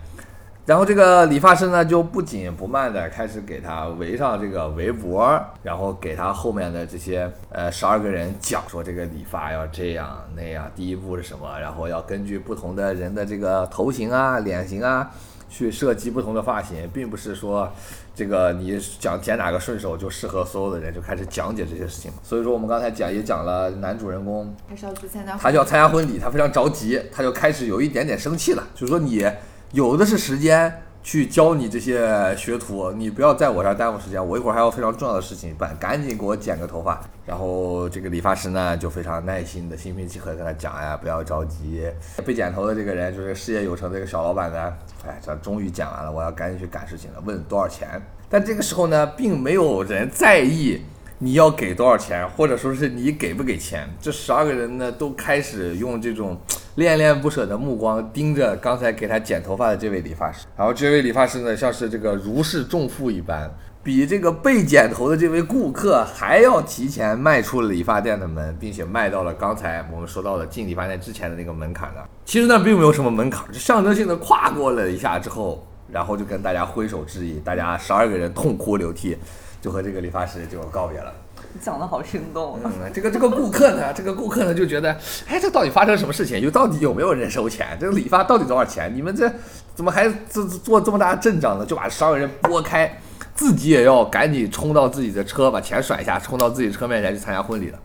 [0.65, 15.11] 然后这个理发师呢，就不紧不慢的开始给他围上这个围脖，然后给他后面的这些呃十二个人讲说这个理发要这样那样，第一步是什么，然后要根据不同的人的这个头型啊、脸型啊，
[15.51, 17.69] 去设计不同的发型，并不是说
[18.15, 22.09] 这个你讲剪哪个顺手就适合所有的人，就开始讲解这些事情。
[22.23, 25.35] 所以说我们刚才讲也讲了男主人公他是要去参加。
[25.35, 29.29] 他就要参加婚礼，他非常着急，他就开始有一点点生气了，就是说你
[29.73, 37.01] 有的是时间去教你这些学徒，你不要在我这儿耽误时间，我一会儿还有非常重要的事情办，赶紧给我剪个头发。
[37.25, 41.83] 然后这个理发师呢就非常耐心的、心平气和地跟他讲呀，不要着急。
[42.25, 44.73] 被剪头的这个人就是事业有成的这个小老板呢，
[45.07, 48.01] 哎，这终于剪完了，我要赶紧去赶事情了，问多少钱。
[48.29, 50.81] 但这个时候呢，并没有人在意。
[51.23, 53.87] 你要给多少钱，或者说是你给不给钱？
[54.01, 56.35] 这十二个人呢，都开始用这种
[56.73, 60.47] 恋恋不舍的目光盯着刚才给他剪头发的这位理发师。
[60.57, 63.47] 然后这位理发师呢，像是这个如释重负一般，
[63.83, 72.01] 比这个被剪头的这位顾客还要提前迈出了理发店的门，并且迈到了刚才我们说到的进理发店之前的那个门槛呢。
[72.25, 79.15] 其实那，并没有什么门槛，就象征性的跨过了一下之后，然后就跟大家挥手致意，大家十二个人痛哭流涕。
[79.61, 81.13] 就和这个理发师就告别了。
[81.61, 82.59] 讲的好生动。
[82.63, 84.97] 嗯，这个这个顾客呢，这个顾客呢就觉得，
[85.27, 86.39] 哎，这到底发生什么事情？
[86.39, 87.77] 又到底有没有人收钱？
[87.79, 88.93] 这个理发到底多少钱？
[88.95, 89.29] 你们这
[89.75, 91.65] 怎么还做做这么大阵仗呢？
[91.65, 93.01] 就把十二个人拨开，
[93.35, 97.79] 自己也要赶紧冲到自己的车，把钱甩下，冲到自己车面前去参加婚礼了。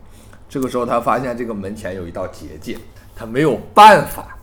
[0.48, 2.78] 这个时候他发现这个门前有一道结界，
[3.16, 4.38] 他没有办法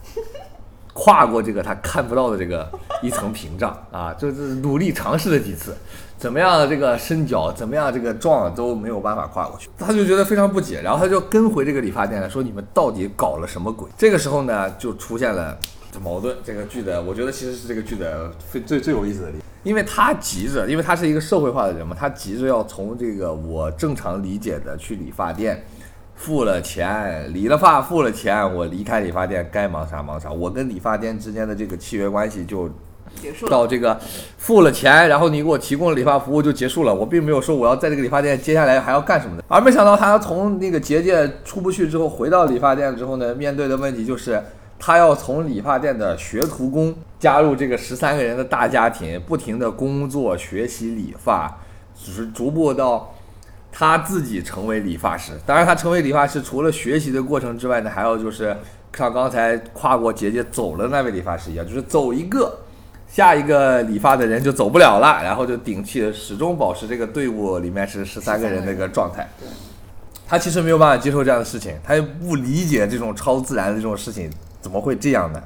[0.91, 2.69] 跨过这个他看不到的这个
[3.02, 5.74] 一层屏障啊，就是努力尝试了几次。
[6.24, 15.58] 怎么样，这个伸脚，怎么样，这个撞都没有办法跨过去，他就觉得非常不解，然后他就跟回这个理发店来说：“你们到底搞了什么鬼？”这个时候呢，就出现了
[16.02, 16.34] 矛盾。
[16.42, 25.62] 这个剧的，我觉得其实是这个剧的最最最有意思的地方，因为他急着，因为他是一个社会化的人嘛，他急着要从这个我正常理解的去理发店，
[26.16, 32.72] 付了钱，理了发，付了钱，我离开理发店该忙啥忙啥，我跟理发店之间的这个契约关系就。
[33.34, 33.99] 束到这个
[34.38, 36.93] 付了钱，然后你给我提供了理发服务就结束了。
[36.93, 44.41] 我并没有说我要在这个理发店接下来还要干什么的，而没想到他从那个结界出不去之后，回到理发店之后呢，面对的问题就是
[44.80, 51.60] 他要从理发店的学徒工加入这个十三个人的大家庭，不停的工作学习理发，
[51.95, 53.13] 只是逐步到
[53.71, 55.32] 他自己成为理发师。
[55.45, 58.56] 当然，他成为理发师除了学习的过程之外呢，还有就是
[58.95, 62.60] 像刚才跨过结界走了那位理发师一样，就是走一个。
[63.13, 69.30] 下一个理发的人就走不了了，然后就顶替，始终保持这个队伍里面是十三个人那个状态。
[70.28, 75.43] 他其实没有办法接受这样的事情，他也不理解这种超自然的这种事情怎么会这样呢？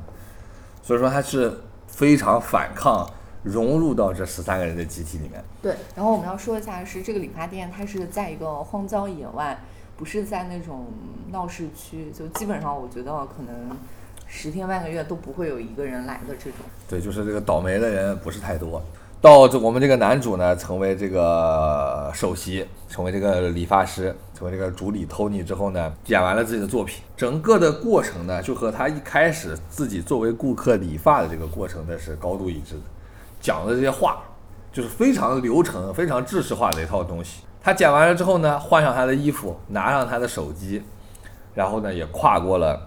[0.81, 3.05] 所以说他是非常反抗
[3.43, 5.43] 融入到这十三个人的集体里面。
[5.61, 9.59] 对，然后我们要说一下是这个理发店，它是在一个荒郊野外，
[9.97, 10.85] 不是在那种
[11.31, 13.77] 闹市区，就基本上我觉得可能。
[14.27, 18.81] 十天半个月都不会有一个人来的这种，对，就是这个倒霉的人不是太多。
[19.19, 32.81] 到这我们这个男主呢，成为这个首席，成为这个理发师，成为这个主理 Tony 之后呢，剪完了自己的作品，整个的过程呢，就和他一开始自己作为顾客理发的这个过程呢是高度一致的，
[33.41, 34.21] 讲的这些话
[34.71, 37.41] 就是非常流程、非常制式化的一套东西。
[37.63, 40.83] 他剪完了之后呢，换上他的衣服，拿上他的手机，
[41.55, 42.86] 然后呢，也跨过了。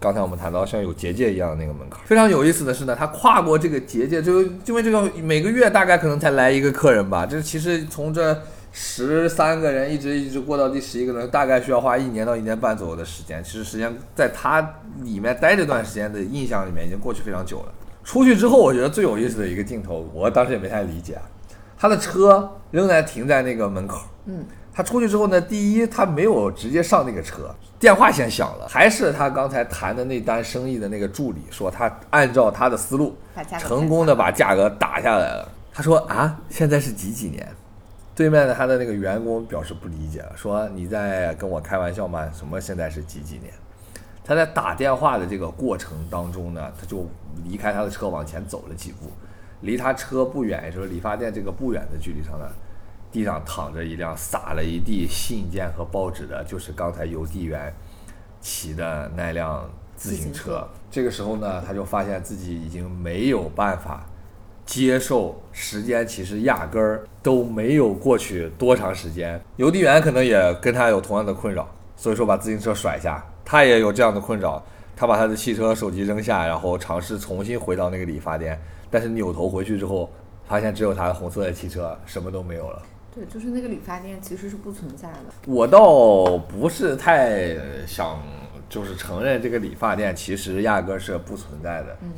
[0.00, 13.42] 刚才我们谈到像有结界一样的那个门槛，非常有意思的是呢，他跨过这个结界，就因为这个每个月大概可能才来一个客人吧，这其实从这十三个人一直一直过到第十一个人，大概需要花一年到一年半左右的时间。
[13.42, 14.60] 其实时间在他
[15.02, 17.72] 里面待这段时间的印象里面已经过去非常久了。
[18.04, 21.22] 出去之后，我觉得最有意思的一个镜头，我当时也没太理解啊，
[21.76, 24.44] 他的车仍然停在那个门口，嗯，
[24.78, 33.16] 他出去之后呢，第一他没有直接上那个车，电话先响了，还是他刚才谈的那单生意的那个助理说他按照他的思路
[33.58, 35.50] 成功的把价格打下来了。
[35.72, 37.44] 他说啊，现在是几几年？
[38.14, 42.30] 对面的他的那个员工表示不理解了，说你在跟我开玩笑吗？
[42.32, 43.52] 什么现在是几几年？
[44.24, 47.04] 他在打电话的这个过程当中呢，他就
[47.44, 49.10] 离开他的车往前走了几步，
[49.62, 52.46] 离他车不远，也就是理发店这个不远的距离上呢，
[53.10, 57.74] 地上躺着一辆撒了一地信件和报纸的，就是刚才邮递员
[58.40, 60.66] 骑的那辆自行车。
[60.90, 64.06] 这个时候呢，他就发现自己已经没有办法
[64.66, 69.40] 接受时间，其实压根儿都没有过去多长时间。
[69.56, 74.62] 邮递员可能也跟他有同样的困扰，所以说把自行车甩下，他也有这样的困扰。
[74.94, 80.10] 他把他的汽车、手机扔下，然后尝试重新回到那个理发店，但是扭头回去之后，
[80.48, 82.82] 发现只有他的红色的汽车，什么都没有了。
[83.18, 85.24] 对，就是那个理发店其实是不存在的。
[85.46, 88.22] 我倒不是太想，
[88.68, 91.96] 就是承认这个理发店其实压根儿是不存在的。
[92.02, 92.12] 嗯，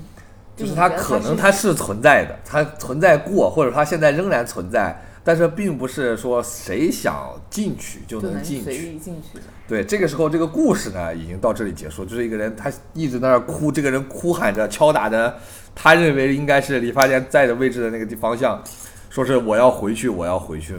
[0.54, 8.92] 就是它可能它是存在的，它存在过，或者它现在仍然存在，但是并不是说谁想进去就就能能进随去。
[8.92, 9.44] 意进去的。
[9.66, 15.34] 对，这个时候这个故事呢已经到这里结束，就是一个人他一直在那儿哭，这个人哭喊着、敲打着，
[15.74, 18.62] 他认为应该是理发店在的位置的那个地方向，
[19.10, 20.76] 说是我要回去，我要回去。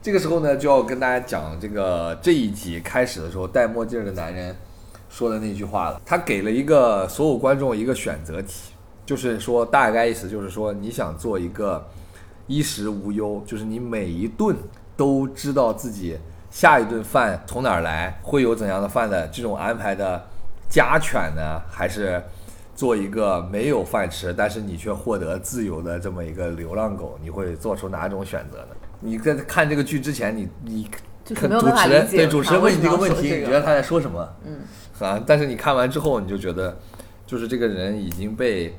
[0.00, 4.54] 这个时候呢，就要跟大家讲这个这一集开始的时候，戴墨镜的男人
[5.10, 6.00] 说的那句话了。
[6.06, 8.72] 他给了一个所有观众一个选择题，
[9.04, 11.84] 就是说大概意思就是说，你想做一个
[12.46, 14.56] 衣食无忧，就是你每一顿
[14.96, 16.16] 都知道自己
[16.52, 20.24] 下一顿饭从哪儿来，会有怎样的饭的这种安排的
[20.70, 22.22] 家犬呢，还是
[22.78, 27.18] 做一个没有饭吃，但是你却获得自由的这么一个流浪狗？
[27.20, 28.68] 你会做出哪种选择呢？
[29.00, 30.88] 你在看这个剧之前，你你
[31.24, 31.48] 主持
[31.88, 34.32] 人对主持人问你这个问题，你觉得他在说什么？
[34.44, 34.60] 嗯，
[35.00, 36.78] 啊，但是你看完之后，你就觉得，
[37.26, 38.72] 就是这个人已经被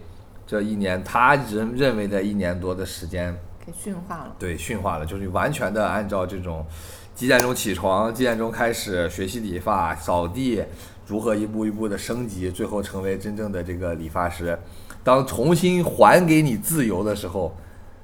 [0.48, 4.34] 这一年他人认为的一年多的时间给驯化了。
[4.40, 6.66] 对驯化了，就是完全的按照这种
[7.14, 10.64] 几点钟起床，几点钟开始学习理发、扫地，
[11.10, 14.56] 如何一步一步的升级，最后成为真正的这个理发师。
[15.04, 17.52] 当重新还给你自由的时候，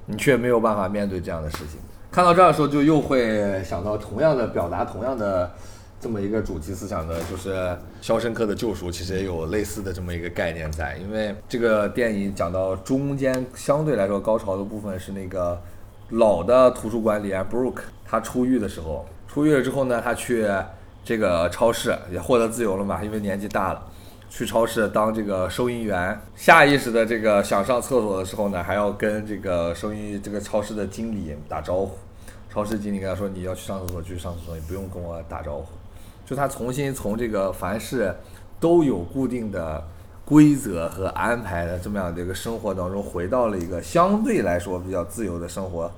[0.08, 1.80] 你却没有办法面对这样的事情。
[2.12, 5.52] 看到这儿的时候，就又会想到同样的表达同样的
[6.00, 7.54] 这么一个主题思想的，就是
[8.02, 10.98] 《肖申克的救赎》，其实也有类似的这么一个概念在。
[10.98, 15.62] 因为这个电影讲到中间相对来说高潮的部分是那个
[16.10, 20.48] 老的图书馆里安 Brooke 他出狱的时候，出狱了之后呢，他去
[21.06, 23.82] 这个超市也获得自由了嘛，因为年纪大了。
[24.28, 31.92] 去超市当这个收银员，下意识的这个想上厕所的时候呢，还要跟这个收银这个超市的经理打招呼。
[32.52, 35.68] 超市经理跟他说：“你要去上厕所去上厕所，你不用跟我打招呼。”
[36.26, 38.14] 就他重新从这个凡事
[38.60, 39.82] 都有固定的
[40.26, 45.90] 规则和安排的这么样的一个生活当中，回到了一个相对来说比较自由的生活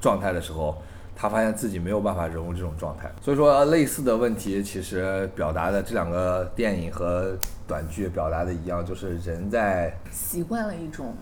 [0.00, 0.76] 状态的时候，
[1.20, 3.10] 他发现自己没有办法融入这种状态。
[3.20, 11.12] 所以说，类似的问题其实表达的这两个电影和短剧表达的一样，就是人在习惯了一种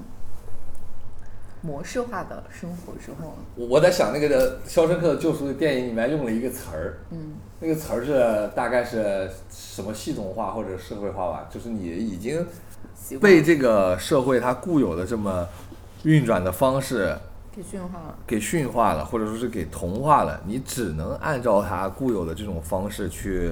[1.63, 12.47] 模式化的生活之后，我我在想那个的《肖申克的救赎》的电影里面用了一个词儿，嗯，那个词儿是大概是什么系统化或者社会化吧，就是你已经
[13.21, 15.49] 被这个社会它固有的这么
[16.05, 17.17] 运转的方式
[17.57, 18.19] 给驯化了。
[18.27, 23.51] 给驯化了，或者说是给同化了，你只能按照它固有的这种方式去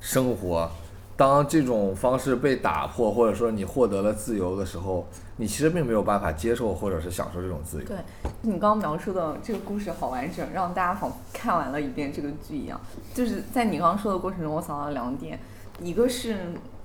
[0.00, 0.68] 生活。
[1.16, 7.84] 当这种方式被打破，或者说你获得了自由的时候，你其实并没有办法接受或者是享受这种自由。
[7.84, 7.96] 对
[8.42, 12.80] 你刚刚描述的这个故事好完整，让大家仿佛看完了一遍这个剧一样。
[13.14, 15.38] 就是在你刚刚说的过程中，我想到了两点，
[15.80, 16.36] 一个是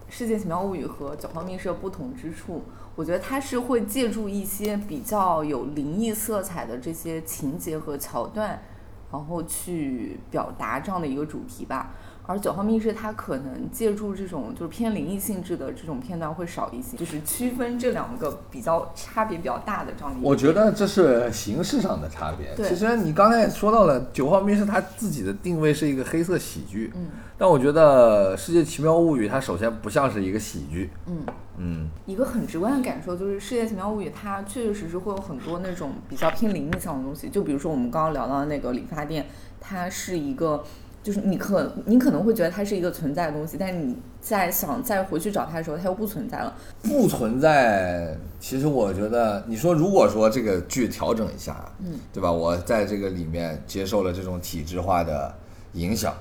[0.07, 2.63] 世界奇妙物语》和《九号密室》不同之处，
[3.00, 8.62] 我觉得他是会借助一些比较有灵异色彩的这些情节和桥段，
[9.10, 11.91] 然后去表达这样的一个主题吧。
[12.28, 20.28] 而九号密室它可能借助这种就是偏灵异性质的这种片段会少一些，就是区分这两个比较差别比较大的这样的一个。
[20.28, 22.54] 我觉得这是形式上的差别。
[22.68, 27.08] 其实你刚才也说到了，《九号密室》它自己的定位是一个黑色喜剧，嗯
[27.40, 31.26] 但我觉得《世界奇妙物语》它首先不像是一个喜剧，嗯，
[31.58, 39.26] 嗯，一个很直观的感受就是《世界奇妙物语》它确确实实会有很多那种比较偏灵异向的东西，就比如说我们刚刚聊到的那个理发店，
[39.62, 40.64] 它是一个。
[41.02, 46.54] 就是你可你可能会觉得它是一个存在的东西，但是你在想再回去找它的时候，它又不存在了。
[46.84, 48.18] 不存在。
[48.38, 52.30] 其实我觉得，你说如果说这个剧调整一下，嗯，对吧？
[52.30, 55.34] 我在这个里面接受了这种体制化的
[55.72, 56.14] 影响，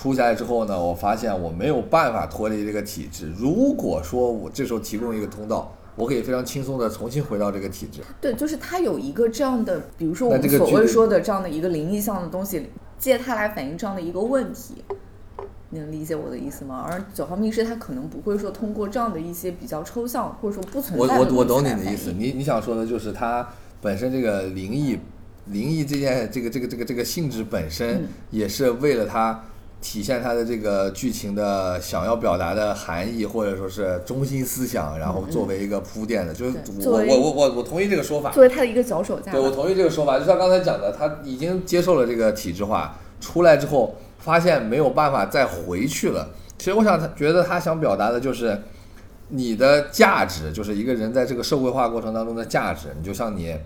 [0.00, 3.30] 出下来之后呢，我发现我没有办法脱离这个体制。
[3.36, 8.00] 如果说我这时候提供一个通道，我可以非常轻松的重新回到这个体制。
[8.18, 14.76] 对，就是它有一个这样的，比如说我们所谓说的这样的一个灵异向的东西，借它来反映这样的一个问题，
[15.68, 16.82] 你能理解我的意思吗？
[16.88, 23.46] 而九号密室它可能不会说通过这样的一些比较抽象或者说不存在的我我懂东西来反你的意思，你你想说的就是它
[23.82, 24.98] 本身这个灵异，
[25.48, 29.44] 灵异这件这个这个这个这个性质本身嗯也是为了它
[29.80, 39.32] 体现他的这个剧情的想要表达的含义或者说是中心思想，然后作为一个铺垫的，就是我我我我我同意这个说法，作为他的一个脚手架。
[39.32, 46.28] 对我同意这个说法，就像刚才讲的，他已经接受了这个体制化，出来之后发现没有办法再回去了。
[46.58, 48.60] 其实我想，他觉得他想表达的就是
[49.28, 52.88] 你的价值，就是一个人在这个社会化过程当中的价值。
[52.98, 53.56] 你就像你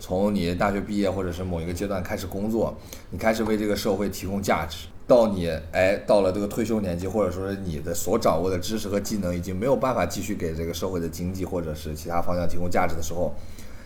[0.00, 2.74] 从你大学毕业或者是某一个阶段开始工作，
[3.10, 4.86] 你开始为这个社会提供价值。
[5.08, 13.32] 到你哎到了这个退休年纪，或者说是你的所掌握的知识和技能已经没有办法继续给这个社会的经济或者是其他方向提供价值的时候，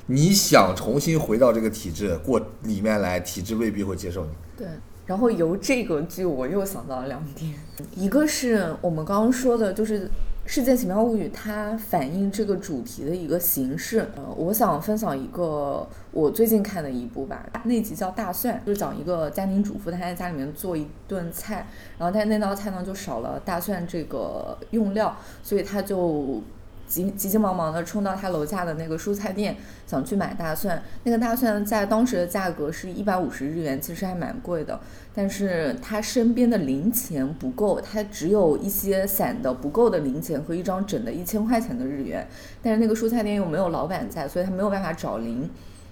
[0.06, 4.30] 你想重新回到这个体制过里面来，体制未必会接受你。
[4.56, 4.66] 对，
[5.06, 7.54] 然后由这个剧我又想到了两点，
[7.94, 10.06] 一个是我们刚刚说的，就是
[10.44, 14.00] 《世界奇妙物语》它反映这个主题的一个形式。
[14.16, 21.66] 呃，我想分享一个我最近看的一部吧，那集叫《大蒜》，就是讲一个家庭主妇她在家里面做一顿菜，
[21.96, 26.42] 然后但那道菜呢就少了大蒜这个用料，所以她就。
[26.84, 30.82] 急急急忙忙的冲到他楼下的那个蔬菜店，想去买大蒜。
[31.04, 34.78] 那个大蒜在当时的价格是一百五十日元，其实还蛮贵的。
[35.14, 42.26] 但是他身边的零钱不够，他只有一些散的不够的零钱和一张整的一千块钱的日元。
[42.62, 45.48] 但是那个蔬菜店又没有老板在，所以他没有办法找零。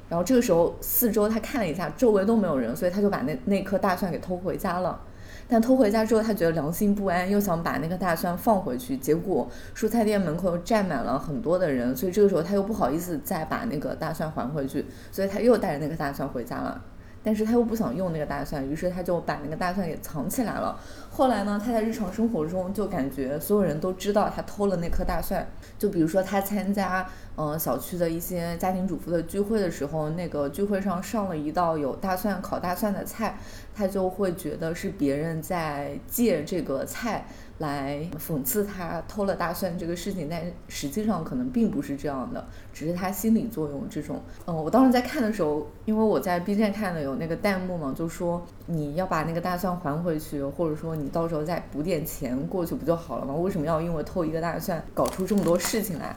[0.08, 4.98] 然后这个时候四周他看了一下，周围都没有人，所以他就把那那颗大蒜给偷回家了。
[5.46, 16.82] 但偷回家之后，他觉得良心不安，又想把那个大蒜放回去，结果蔬菜店门口又站满了很多的人，所以这个时候他又不好意思再把那个大蒜还回去，所以他又带着那个大蒜回家了。
[17.22, 20.78] 但是他又不想用那个大蒜，于是他就把那个大蒜给藏起来了。
[21.10, 25.46] 后来呢，他在日常生活中就感觉所有人都知道他偷了那颗大蒜。
[25.78, 27.06] 就比如说他参加
[27.36, 33.38] 呃小区的一些家庭主妇的聚会的时候，那个聚会上上了一道有大蒜烤大蒜的菜，
[33.74, 37.26] 他就会觉得是别人在借这个菜
[37.60, 42.42] 来讽刺他偷了大蒜这个事情，但实际上可能并不是这样的，
[42.72, 44.20] 只是他心理作用这种。
[44.46, 53.34] 嗯，我当时在看的时候，因为我在 B 站看的有那个弹幕嘛，就说你要把那个大蒜还回去，或者说你到时候再补点钱过去不就好了吗？
[53.34, 56.16] 为什么要因为偷一个大蒜搞出这么多事情来？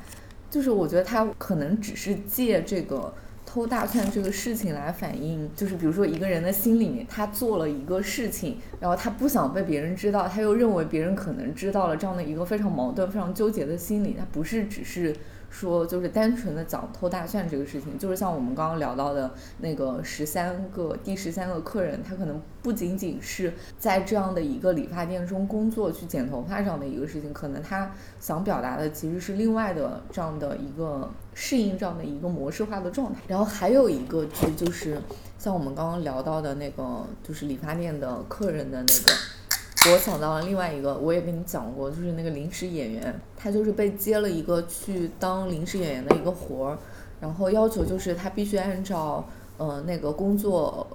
[0.50, 3.14] 就是我觉得他可能只是借这个。
[3.54, 15.16] 偷大蒜这个事情来反映，就是比如说一个人的心里面，他做了一个事情，然后他不想被别人知道，他又认为别人可能知道了，这样的一个非常矛盾、非常纠结的心理，他不是只是
[15.54, 33.22] 说就是单纯的讲偷大蒜这个事情，就是像我们刚刚聊到的那个十三个第十三个客人，他可能不仅仅是在这样的一个理发店中工作去剪头发这样的一个事情，可能他想表达的其实是另外的这样的一个适应这样的一个模式化的状态。
[33.28, 35.00] 然后还有一个剧就是
[35.38, 39.12] 像我们刚刚聊到的那个，就是理发店的客人的那个。
[39.92, 46.78] 我想到了另外一个，我也跟你讲过，就是那个临时演员，他就是被接了一个去当临时演员的一个活儿，
[47.20, 49.28] 然后要求就是他必须按照
[49.58, 50.88] 呃那个工作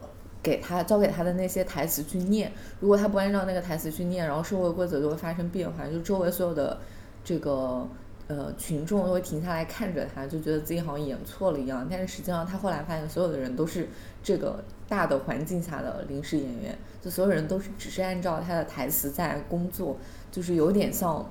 [0.42, 6.78] 给他交给他的那些台词去念，如果他不按照那个台词去念，然后社会规则就会发生变化，就周围所有的
[7.22, 7.86] 这个
[8.28, 13.86] 呃群众都会停下来看着他，就觉得自己好像演错了一样，但是实际上他后来发现所有的人都是
[14.22, 16.76] 这个大的环境下的临时演员。
[17.00, 19.96] 就所有人都是只是按照他的台词在工作，
[20.32, 21.24] 就是有点像，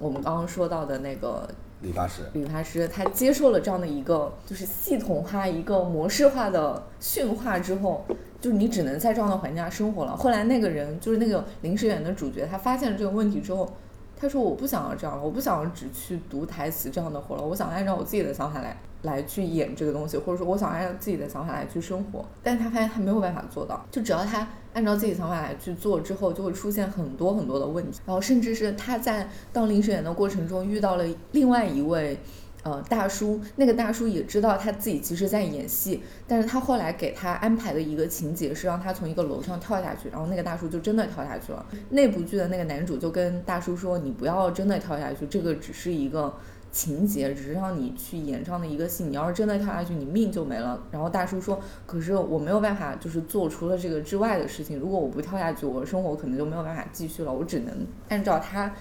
[0.00, 1.48] 我们刚刚说到的那个
[1.82, 8.06] 理发师，理发师，他接受了这样的一个就是系统化、一个模式化的驯化之后，
[8.40, 10.16] 就是你只能在这样的环境下生活了。
[10.16, 13.70] 后来那个人就是那个临时演员的主角，他发现了这个问题之后，
[14.18, 32.18] 他说：“我不想要这样了，我不想要只去读台词这样的活了，我想按照我自己的想法来来去演这个东西，或者说我想按照自己的想法来去生活。”但是他发现他没有办法做到，就只要他按照自己想法来去做之后，就会出现很多很多的问题，然后甚至是他在当临时演的过程中遇到了另外一位。
[32.62, 41.64] 呃，大叔，那个大叔也知道他自己其实在演戏，但是他后来给他安排的一个情节是让他从一个楼上跳下去，然后那个大叔就真的跳下去了。
[41.88, 46.36] 那部剧的那个男主就跟大叔说：“你不要真的跳下去，这个只是一个
[46.72, 49.04] 情节，只是让你去演唱的一个戏。
[49.04, 54.78] 你要是真的跳下去，你命就没了。”然后大叔说：“可是我没有办法，就是做除了这个之外的事情。
[54.78, 57.32] 如果我不跳下去，我的生活可能就没有办法继续了。
[57.32, 58.74] 我只能按照他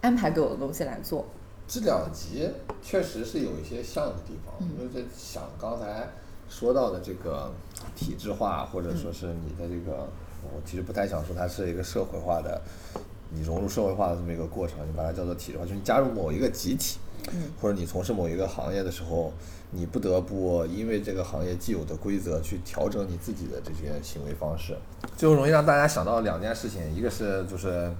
[0.00, 1.24] 安排给我的东西来做。”
[1.66, 2.50] 这两集
[2.82, 6.08] 确实是有一些像的地方，我就在想刚才
[6.48, 7.52] 说到的这个
[7.94, 10.08] 体制化，或者说是你的这个，
[10.42, 12.60] 我其实不太想说它是一个社会化的，
[13.30, 16.98] 你融入社会化的这么一个过程，你把它叫做体制化，就是你加入某一个集体，
[17.60, 19.32] 或者你从事某一个行业的时候，
[19.70, 24.76] 你不得不因为这个行业既有的规则去调整你自己的这些行为方式，
[25.16, 27.90] 就容易让大家想到两件事情，一个是就是。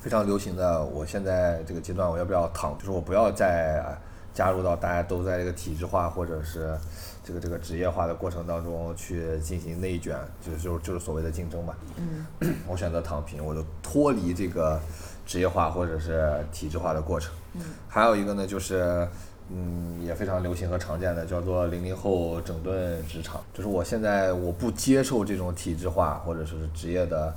[0.00, 2.74] 非常流行的，我现在这个阶段我要不要躺？
[2.78, 3.84] 就是我不要再
[4.32, 6.74] 加入到大家都在这个体制化或者是
[7.22, 11.74] 这个这个职业化的过程当中去进行内卷，就是就是就是所谓的竞争嘛。
[11.96, 12.24] 嗯，
[12.66, 14.80] 我选择躺平，我就脱离这个
[15.26, 17.34] 职业化或者是体制化的过程。
[17.54, 19.08] 嗯，还有一个呢，就是
[19.50, 27.34] 嗯也非常流行和常见的叫做零零后整顿职场，就是我现在我不接受这种体制化或者说是职业的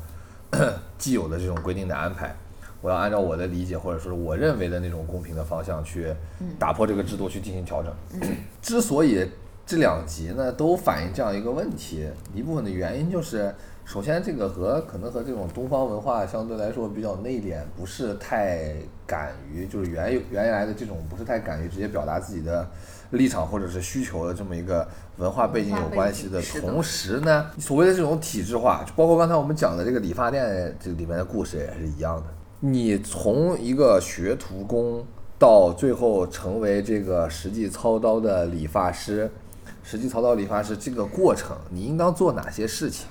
[0.97, 2.35] 既有的这种规定的安排。
[2.81, 6.13] 我要按照我的理解，或者说是我认为的那种公平的方向去
[6.59, 7.93] 打破这个制度，去进行调整。
[8.61, 9.25] 之所以
[9.65, 12.05] 这两集呢都反映这样一个问题，
[12.35, 13.55] 一部分的原因就是，
[13.85, 18.73] 首先这个和可能和这种东方文化相对来说比较内敛，不是太
[19.05, 22.65] 敢于就是原原来的这种不是太敢于直接表达自己的
[23.11, 26.41] 立场或者是需求的这么一个文化背景有关系的。
[26.61, 32.23] 同时呢，所谓的这种体制化，就包括刚才我们讲的这个理发店这里面的故事也是一样的。
[32.61, 35.05] 你从一个学徒工
[35.37, 39.29] 到最后成为这个实际操刀的理发师，
[39.83, 43.07] 实际操刀理发师这个过程，你应当做哪些事情？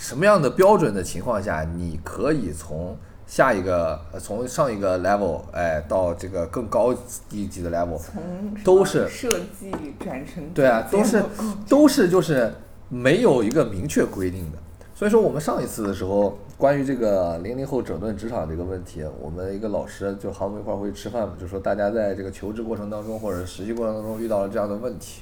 [0.00, 2.96] 什么样的标准的情况下，你可以从
[3.26, 6.94] 下一个，从上一个 level，哎，到这个更高
[7.28, 8.00] 一级的 level，
[8.64, 9.28] 都是设
[9.60, 9.70] 计
[10.02, 11.22] 转成对啊，都是
[11.68, 12.50] 都是就是
[12.88, 14.58] 没有一个明确规定的。
[14.94, 25.20] 所以说，我们上一次的时候，关于这个零零后整顿职场这个问题，我们一个老师就和我们一块儿回去吃饭嘛，就说大家在这个求职过程当中或者实习过程当中遇到了这样的问题。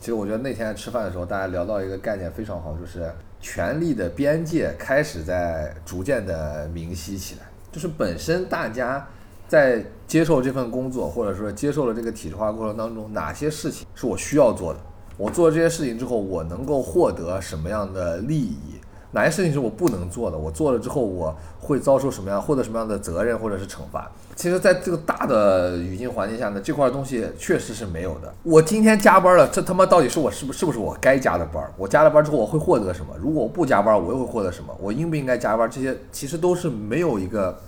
[0.00, 3.10] 其实我觉得那天吃饭的时候，大家聊到一个概念非常好，就是
[3.40, 7.42] 权力的边界开始在逐渐的明晰起来。
[7.70, 9.06] 就是本身大家
[9.46, 14.80] 在接受这份工作，或者说接受了这个体制化过程当中，哪些事情是我需要做的？
[15.18, 18.80] 我做这些事情之后，我能够获得什么样的利益？
[19.16, 20.36] 哪些事情是我不能做的？
[20.36, 24.10] 我做了之后，我会遭受什么样、获得什么样的责任或者是惩罚？
[24.34, 28.30] 其实，在这个大的语境环境下呢，这块东西确实是没有的。
[28.42, 31.64] 我今天加班了，这他妈到底是我是不是不是我该加的班？
[31.78, 33.14] 我加了班之后，我会获得什么？
[33.18, 34.76] 如果我不加班，我又会获得什么？
[34.78, 35.66] 我应不应该加班？
[35.70, 37.58] 这些其实都是没有一个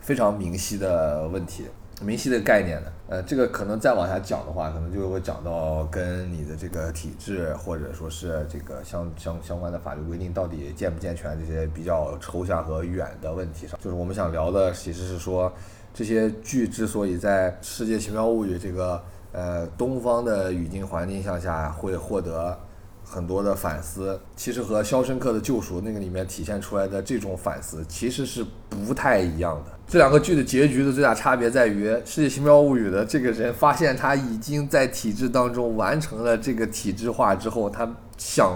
[0.00, 1.64] 非常明晰的问题。
[2.00, 13.78] 明晰的概念的，呃，这个可能再往下讲的话，可能就会讲到跟你的这个体制或者说是这个相相相关的法律规定到底健不健全这些比较抽象和远的问题上。
[13.82, 15.52] 就是我们想聊的，其实是说
[15.92, 22.56] 这些剧之所以在《世界奇妙物语》这个呃东方的语境环境下下会获得
[23.08, 29.72] 很多的反思，其实和《肖申克的救赎》那个里面体现出来的这种反思其实是不太一样的。
[29.86, 37.88] 这两个剧的结局的最大差别在于，《世界奇妙物语》的这个人发现他已经在体制当中完成了这个体制化之后，他
[38.18, 38.52] 想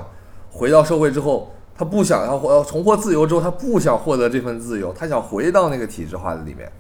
[0.51, 6.71] 回到社会之后，他不想要要重获自由之后，他不想获得这份自由，他想回到那个体制化的里面。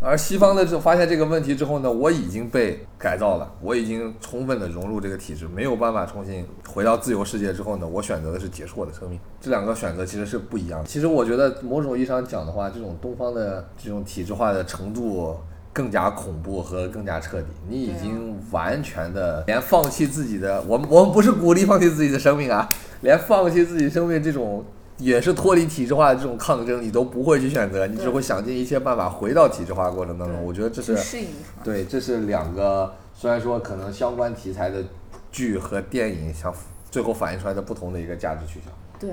[0.00, 9.18] 而西方的这发现这个问题之后呢，我已经被改造了，我已经充分的融入这个体制，没有办法重新回到自由世界之后呢，我选择的是结束我的生命。
[9.40, 10.86] 这两个选择其实是不一样的。
[10.86, 15.36] 其实我觉得某种意义上讲的话，这种东方的这种体制化的程度
[15.72, 17.48] 更加恐怖和更加彻底。
[17.68, 22.68] 你已经完全的连放弃自己的，我们我们不是鼓励放弃自己的生命啊，
[23.00, 24.64] 连放弃自己生命这种
[24.98, 30.44] 也是脱离体制化的这种抗争，你都不会去选择，你只会想尽一切办法回到体制化过程当中。
[30.44, 31.24] 我觉得这是。
[31.64, 34.82] 对，这是两个虽然说可能相关题材的
[35.30, 36.52] 剧和电影，想
[36.90, 38.72] 最后反映出来的不同的一个价值取向。
[38.98, 39.10] 对，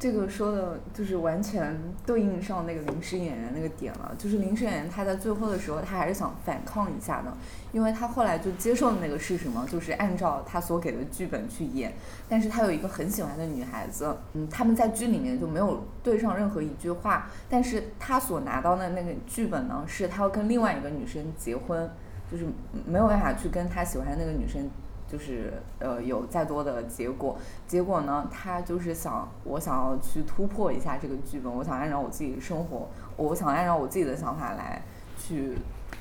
[0.00, 4.14] 这个说的就是完全对应上那个临时演员那个点了。
[4.18, 7.30] 就是临时演员他在最后的时候，他还是想反抗一下的，
[7.70, 11.92] 因为他后来就接受的那个是什么，就是按照他所给的剧本去演。
[12.30, 21.90] 但是他有一个很喜欢的女孩子，嗯，他们在剧里面就没有对上任何一句话，但是他所拿到的那个剧本呢，是他要跟另外一个女生结婚，
[22.32, 22.46] 就是
[22.86, 24.66] 没有办法去跟他喜欢的那个女生。
[25.10, 27.36] 就是呃有再多的结果，
[27.66, 34.82] 结果呢，他就是想我想要去突破一下这个剧本，我想按照我自己的生活，我想按照我自己的想法来
[35.18, 35.56] 去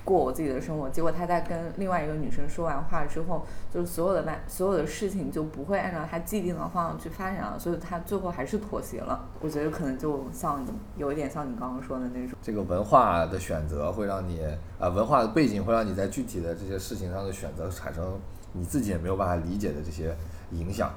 [0.05, 0.89] 过我自己的生活。
[0.89, 9.27] 结果他在跟另外一个女生说完话之后，就是所有的办所有的事情就不会按照他既定的方向去发展了，所以他最后还是妥协了。
[9.41, 10.63] 我觉得可能就像
[10.97, 14.39] 有一点像你刚刚说的那种，这个文化的选择会让你
[14.79, 18.19] 啊、文化的背景会让你在具体的这些事情上的选择产生
[18.53, 20.15] 你自己也没有办法理解的这些
[20.51, 20.91] 影响。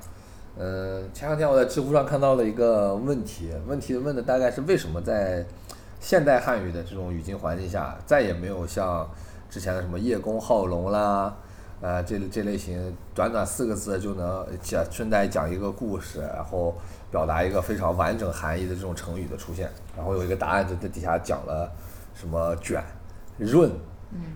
[0.58, 5.44] 嗯，前两天我在知乎上看到了一个问题，问题问的大概是为什么在
[5.98, 9.08] 现代汉语的这种语境环境下，再也没有像
[9.48, 11.34] 之前的什么叶公好龙啦，
[11.80, 16.74] 呃，这这类型短短四个字就能讲顺带讲一个故事，然后
[17.10, 19.70] 表达一个非常完整含义的这种成语的出现。
[19.96, 21.70] 然后有一个答案就在底下讲了
[22.14, 22.82] 什么卷、
[23.38, 23.70] 润、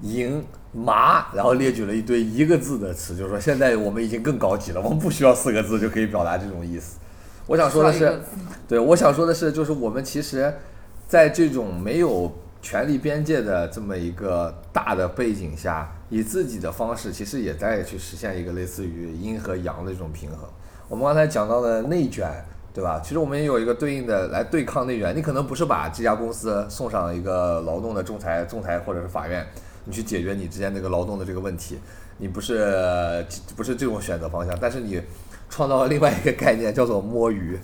[0.00, 0.42] 赢、
[0.76, 6.98] 麻，然后列举了一堆一个字的词，就是说现在我们已经更高级了，我们不需要四个字就可以表达这种意思。
[7.46, 8.20] 我想说的是
[8.68, 10.52] 对，我想说的是，就是我们其实，
[11.08, 20.40] 在这种没有权力边界的这么一个大的背景下，以自己的方式，其实也在去实现一个类似于阴和阳的这种平衡。
[20.88, 22.28] 我们刚才讲到的内卷，
[22.74, 23.00] 对吧？
[23.02, 25.16] 其实我们也有一个对应的来对抗内卷。
[25.16, 29.46] 你可能不是把这家公司送上一个劳动的仲裁、仲裁或者是法院，
[29.86, 31.78] 你去解决你之间那个劳动的这个问题，
[32.18, 33.24] 你不是
[33.56, 35.00] 不是这种选择方向，但是你
[35.48, 37.58] 创造了另外一个概念，叫做摸鱼。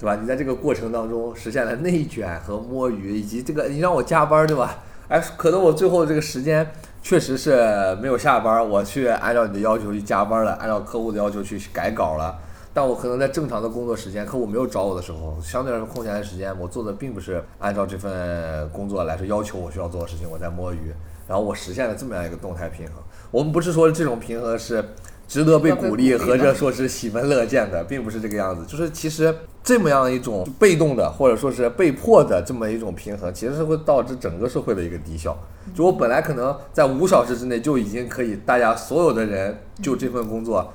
[0.00, 0.14] 对吧？
[0.14, 4.78] 你在这个过程当中实现了内卷和摸鱼，以及这个你让我加班，对吧？
[5.08, 6.64] 哎，可能我最后这个时间
[7.02, 12.38] 确实是没有下班，我去按照你的要求去加班了，按照客户的要求去改稿了。
[12.72, 20.92] 但我可能在正常的工作时间，客户没有找我的时候，相对来说空闲的时间，我做的并不是按照这份工作来说要求我需要做的事情，我在摸鱼，
[21.26, 22.94] 然后我实现了这么样一个动态平衡。
[23.30, 24.84] 我们不是说这种平衡是
[25.26, 28.64] 值得被鼓励，值得被鼓励的或者说是喜闻乐见的，并不是这个样子。
[28.66, 35.36] 就是其实这么样一种被动的，或者说是被迫的这么一种平衡，其实是会导致整个社会的一个低效。
[35.74, 40.72] 就我本来可能在五小时之内就已经可以，大家所有的人就这份工作。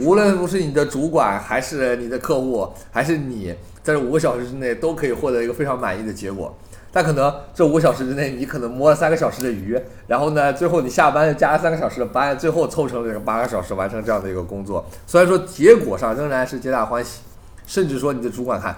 [0.00, 6.56] 无论不是你的主管，还是你的客户，还是你，在这五个小时之内都可以获得一个非常满意的结果。
[6.92, 14.82] 但可能这五个小时之内，你可能摸了三个小时的鱼，然后呢，最后你下班加了三个小时的班，最后凑成了这个八个小时完成这样的一个工作。
[15.06, 17.20] 虽然说结果上仍然是皆大欢喜，
[17.66, 18.74] 甚至说你的主管看，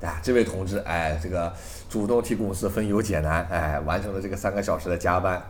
[0.00, 1.52] 哎，这位同志，哎，这个
[1.90, 5.42] 主动替公司分忧解难，哎，完成了这个三个小时的加班，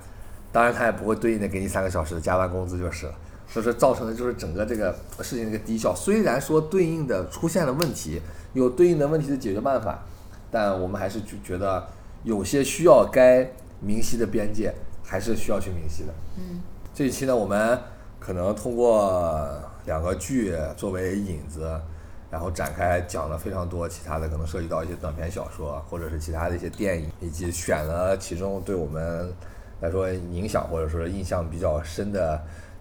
[0.50, 3.12] 当然他也不会对应的给你三个小时的加班工资就是了。
[3.48, 5.94] 所以说造成的就是整个这个事情的一个低效。
[5.94, 8.20] 虽然说对应的出现了问题，
[8.52, 10.04] 有对应的问题的解决办法，
[10.50, 11.86] 但我们还是觉觉得
[12.24, 16.12] 有些需要该明晰的边界，还是需要去明晰的。
[16.36, 16.60] 嗯，
[16.94, 17.78] 这一期呢，我们
[18.18, 19.48] 可能通过
[19.86, 21.80] 两个剧作为引子，
[22.30, 29.32] 然后展开讲了非常多其他的，可能涉及到一些短篇小说，或者是其他的一些电影，以及选了其中对我们
[29.80, 32.38] 来说影响或者说印象比较深的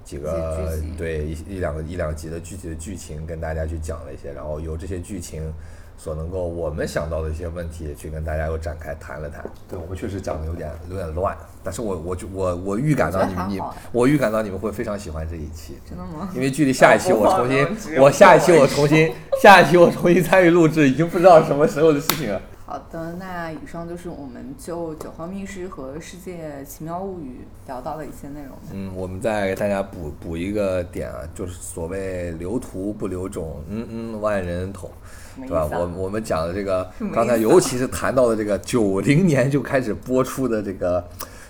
[0.07, 5.53] 几个对一一两个一两集的具体的剧情跟大家去讲了一些，然后由这些剧情
[5.97, 9.43] 所能够我们想到的一些问题去跟大家又展开谈了谈。
[9.67, 13.59] 对我们确实讲的有点有点乱，但是我我就我我预感到你们你
[13.91, 15.77] 我预感到你们会非常喜欢这一期。
[15.85, 16.29] 真的吗？
[16.33, 22.41] 因为距离下一期我重新我下一期我重新，下一期我重新参与录制，已经不知道什么时候的事情了。
[22.69, 28.57] 好的，那以上就是我们就《九号密室》和《世界奇妙物语》聊到的一些内容。
[28.73, 34.91] 嗯，我们再给大家补补一个点啊，就是所谓留图不留种，嗯嗯，万人捅，
[35.37, 35.65] 对吧？
[35.71, 41.01] 我我们讲的这个，刚才尤其是谈到的这个九零年就开始播出的这个《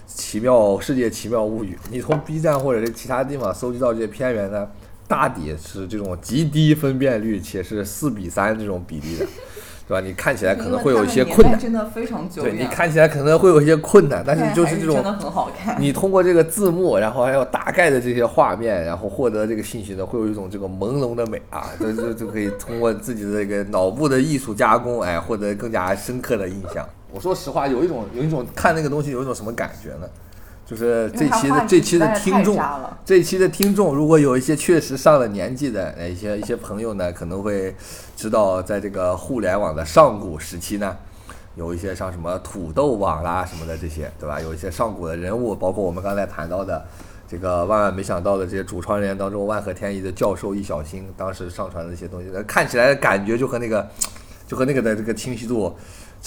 [0.06, 4.70] 奇妙世界奇妙物语》，你从 B 站或者是其他地方搜集到这些片源呢，
[5.08, 9.26] 大抵是这种极低分辨率且是四比三这种比例的。
[9.88, 10.06] 对吧？
[10.06, 15.76] 你看起来可能会有一些困难，真的非常久对，你看起来可能会有一些困难，但是就是这种真的很好看。
[15.80, 26.86] 你通过这个字幕，然后还有大概的这些画面，然后获得这个信息呢，会有一种这个朦胧的美啊，就就就可以通过自己的这个脑部的艺术加工，哎，获得更加深刻的印象。
[27.14, 30.08] 我说实话，有一种有一种看那个东西有一种什么感觉呢？
[30.68, 32.62] 就是这期的这期的听众
[33.06, 37.74] 这期的听众，如果有一些确实上了年纪的呃一些一些朋友呢，可能会
[38.18, 40.98] 知道，在这个互联网的上古时期呢，
[41.56, 44.42] 有一些像什么土豆网啦什么的这些，对吧？
[44.42, 46.86] 有一些上古的人物，包括我们刚才谈到的
[47.30, 53.88] 这个万万没想到的这些主创人员当中，万和天宜的教授易小星当时上传的一些东西，呃看起来感觉就和那个
[54.46, 55.74] 就和那个的这个清晰度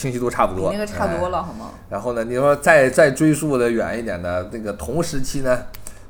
[0.00, 1.72] 清晰度差不多，比那个差哎多了，好吗？
[1.90, 5.58] 然后呢，你说再再追溯的远一点的，那个同时期呢，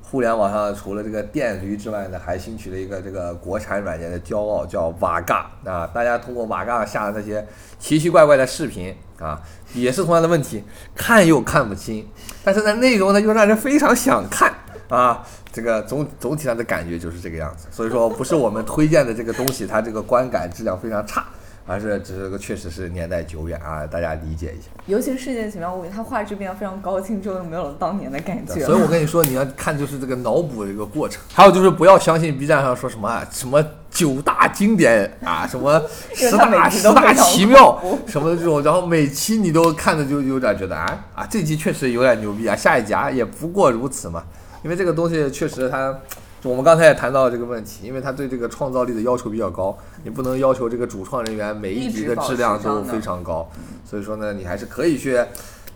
[0.01, 5.85] 互联网上除了这个电驴之外呢，还兴起了一个这个国产软件的骄傲，叫瓦嘎啊。
[5.93, 7.45] 大家通过瓦嘎下的那些
[7.81, 9.43] 奇奇怪怪的视频啊，
[9.75, 10.63] 也是同样的问题，
[10.95, 12.09] 看又看不清，
[12.45, 14.55] 但是呢，内容呢又让人非常想看
[14.89, 15.27] 啊。
[15.53, 21.27] 这个总总体上的感觉就是这个样子，所以说不是我们推荐的这个东西，它这个观感质量非常差，
[21.71, 24.67] 而是只是个确实是年代久远啊，大家理解一下。
[24.87, 28.59] 尤其是《世界奇妙物语》，它画质变得非常高清之后，就没有了当年的感觉。
[28.67, 35.81] 所以我 跟你说，你要看就是这个脑补的一个过程，还有就是不要相信 B 站上说什么啊什么九大经典啊，什么
[36.13, 44.25] 十大十大奇妙什么的这种，然后每期你都看着就有点觉得啊啊这集确实有点牛逼啊，下一集啊也不过如此嘛，
[44.65, 45.97] 因为这个东西确实它。
[46.41, 53.47] 就我们刚才也谈到这个问题，因为他对这个创造力的要求比较高，你不能要求这个主创人员每一集的质量都非常高，
[53.85, 55.23] 所以说呢，你还是可以去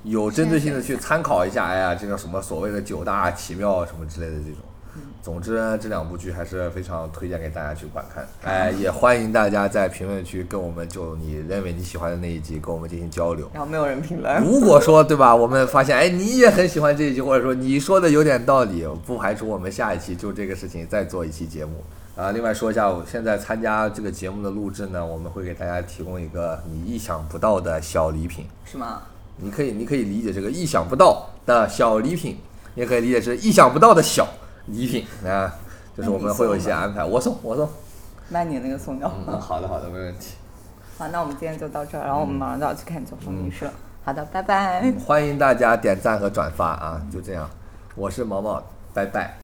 [0.05, 4.61] 有针对性的去参考一下，哎呀，这个什么所谓的九大奇妙什么之类的这种。
[5.25, 13.51] 总之呢，这两部剧还是非常推荐给大家去观看，哎，也欢迎大家在评论区跟我们就你认为你喜欢的那一集跟我们进行交流。
[13.55, 21.83] 然后没有人评论，如果说对吧，我们发现哎你也很喜欢这一集，或者说你说的有点道理，不排除我们下一期就这个事情再做一期节目
[22.17, 22.31] 啊。
[22.31, 28.45] 另外说一下，我现在参加这个节目的录制呢，我们会给大家提供一个你意想不到的小礼品。
[28.67, 29.01] 是吗？
[29.39, 32.37] 你可以你可以理解这个意想不到的小礼品，
[32.75, 34.29] 也可以理解是意想不到的小
[34.67, 35.55] 礼品啊，
[35.97, 37.69] 就是我们会有一些安排，我送我送。
[38.29, 40.35] 那你那个送掉嗯，好的好的，没问题。
[40.99, 43.75] 好，那我们今天就到这儿，然后我们马上就要去看《九峰女士》了。
[44.05, 44.93] 好的，拜拜。
[45.07, 47.49] 欢迎大家点赞和转发啊，就这样，
[47.95, 48.63] 我是毛毛，
[48.93, 49.33] 拜拜。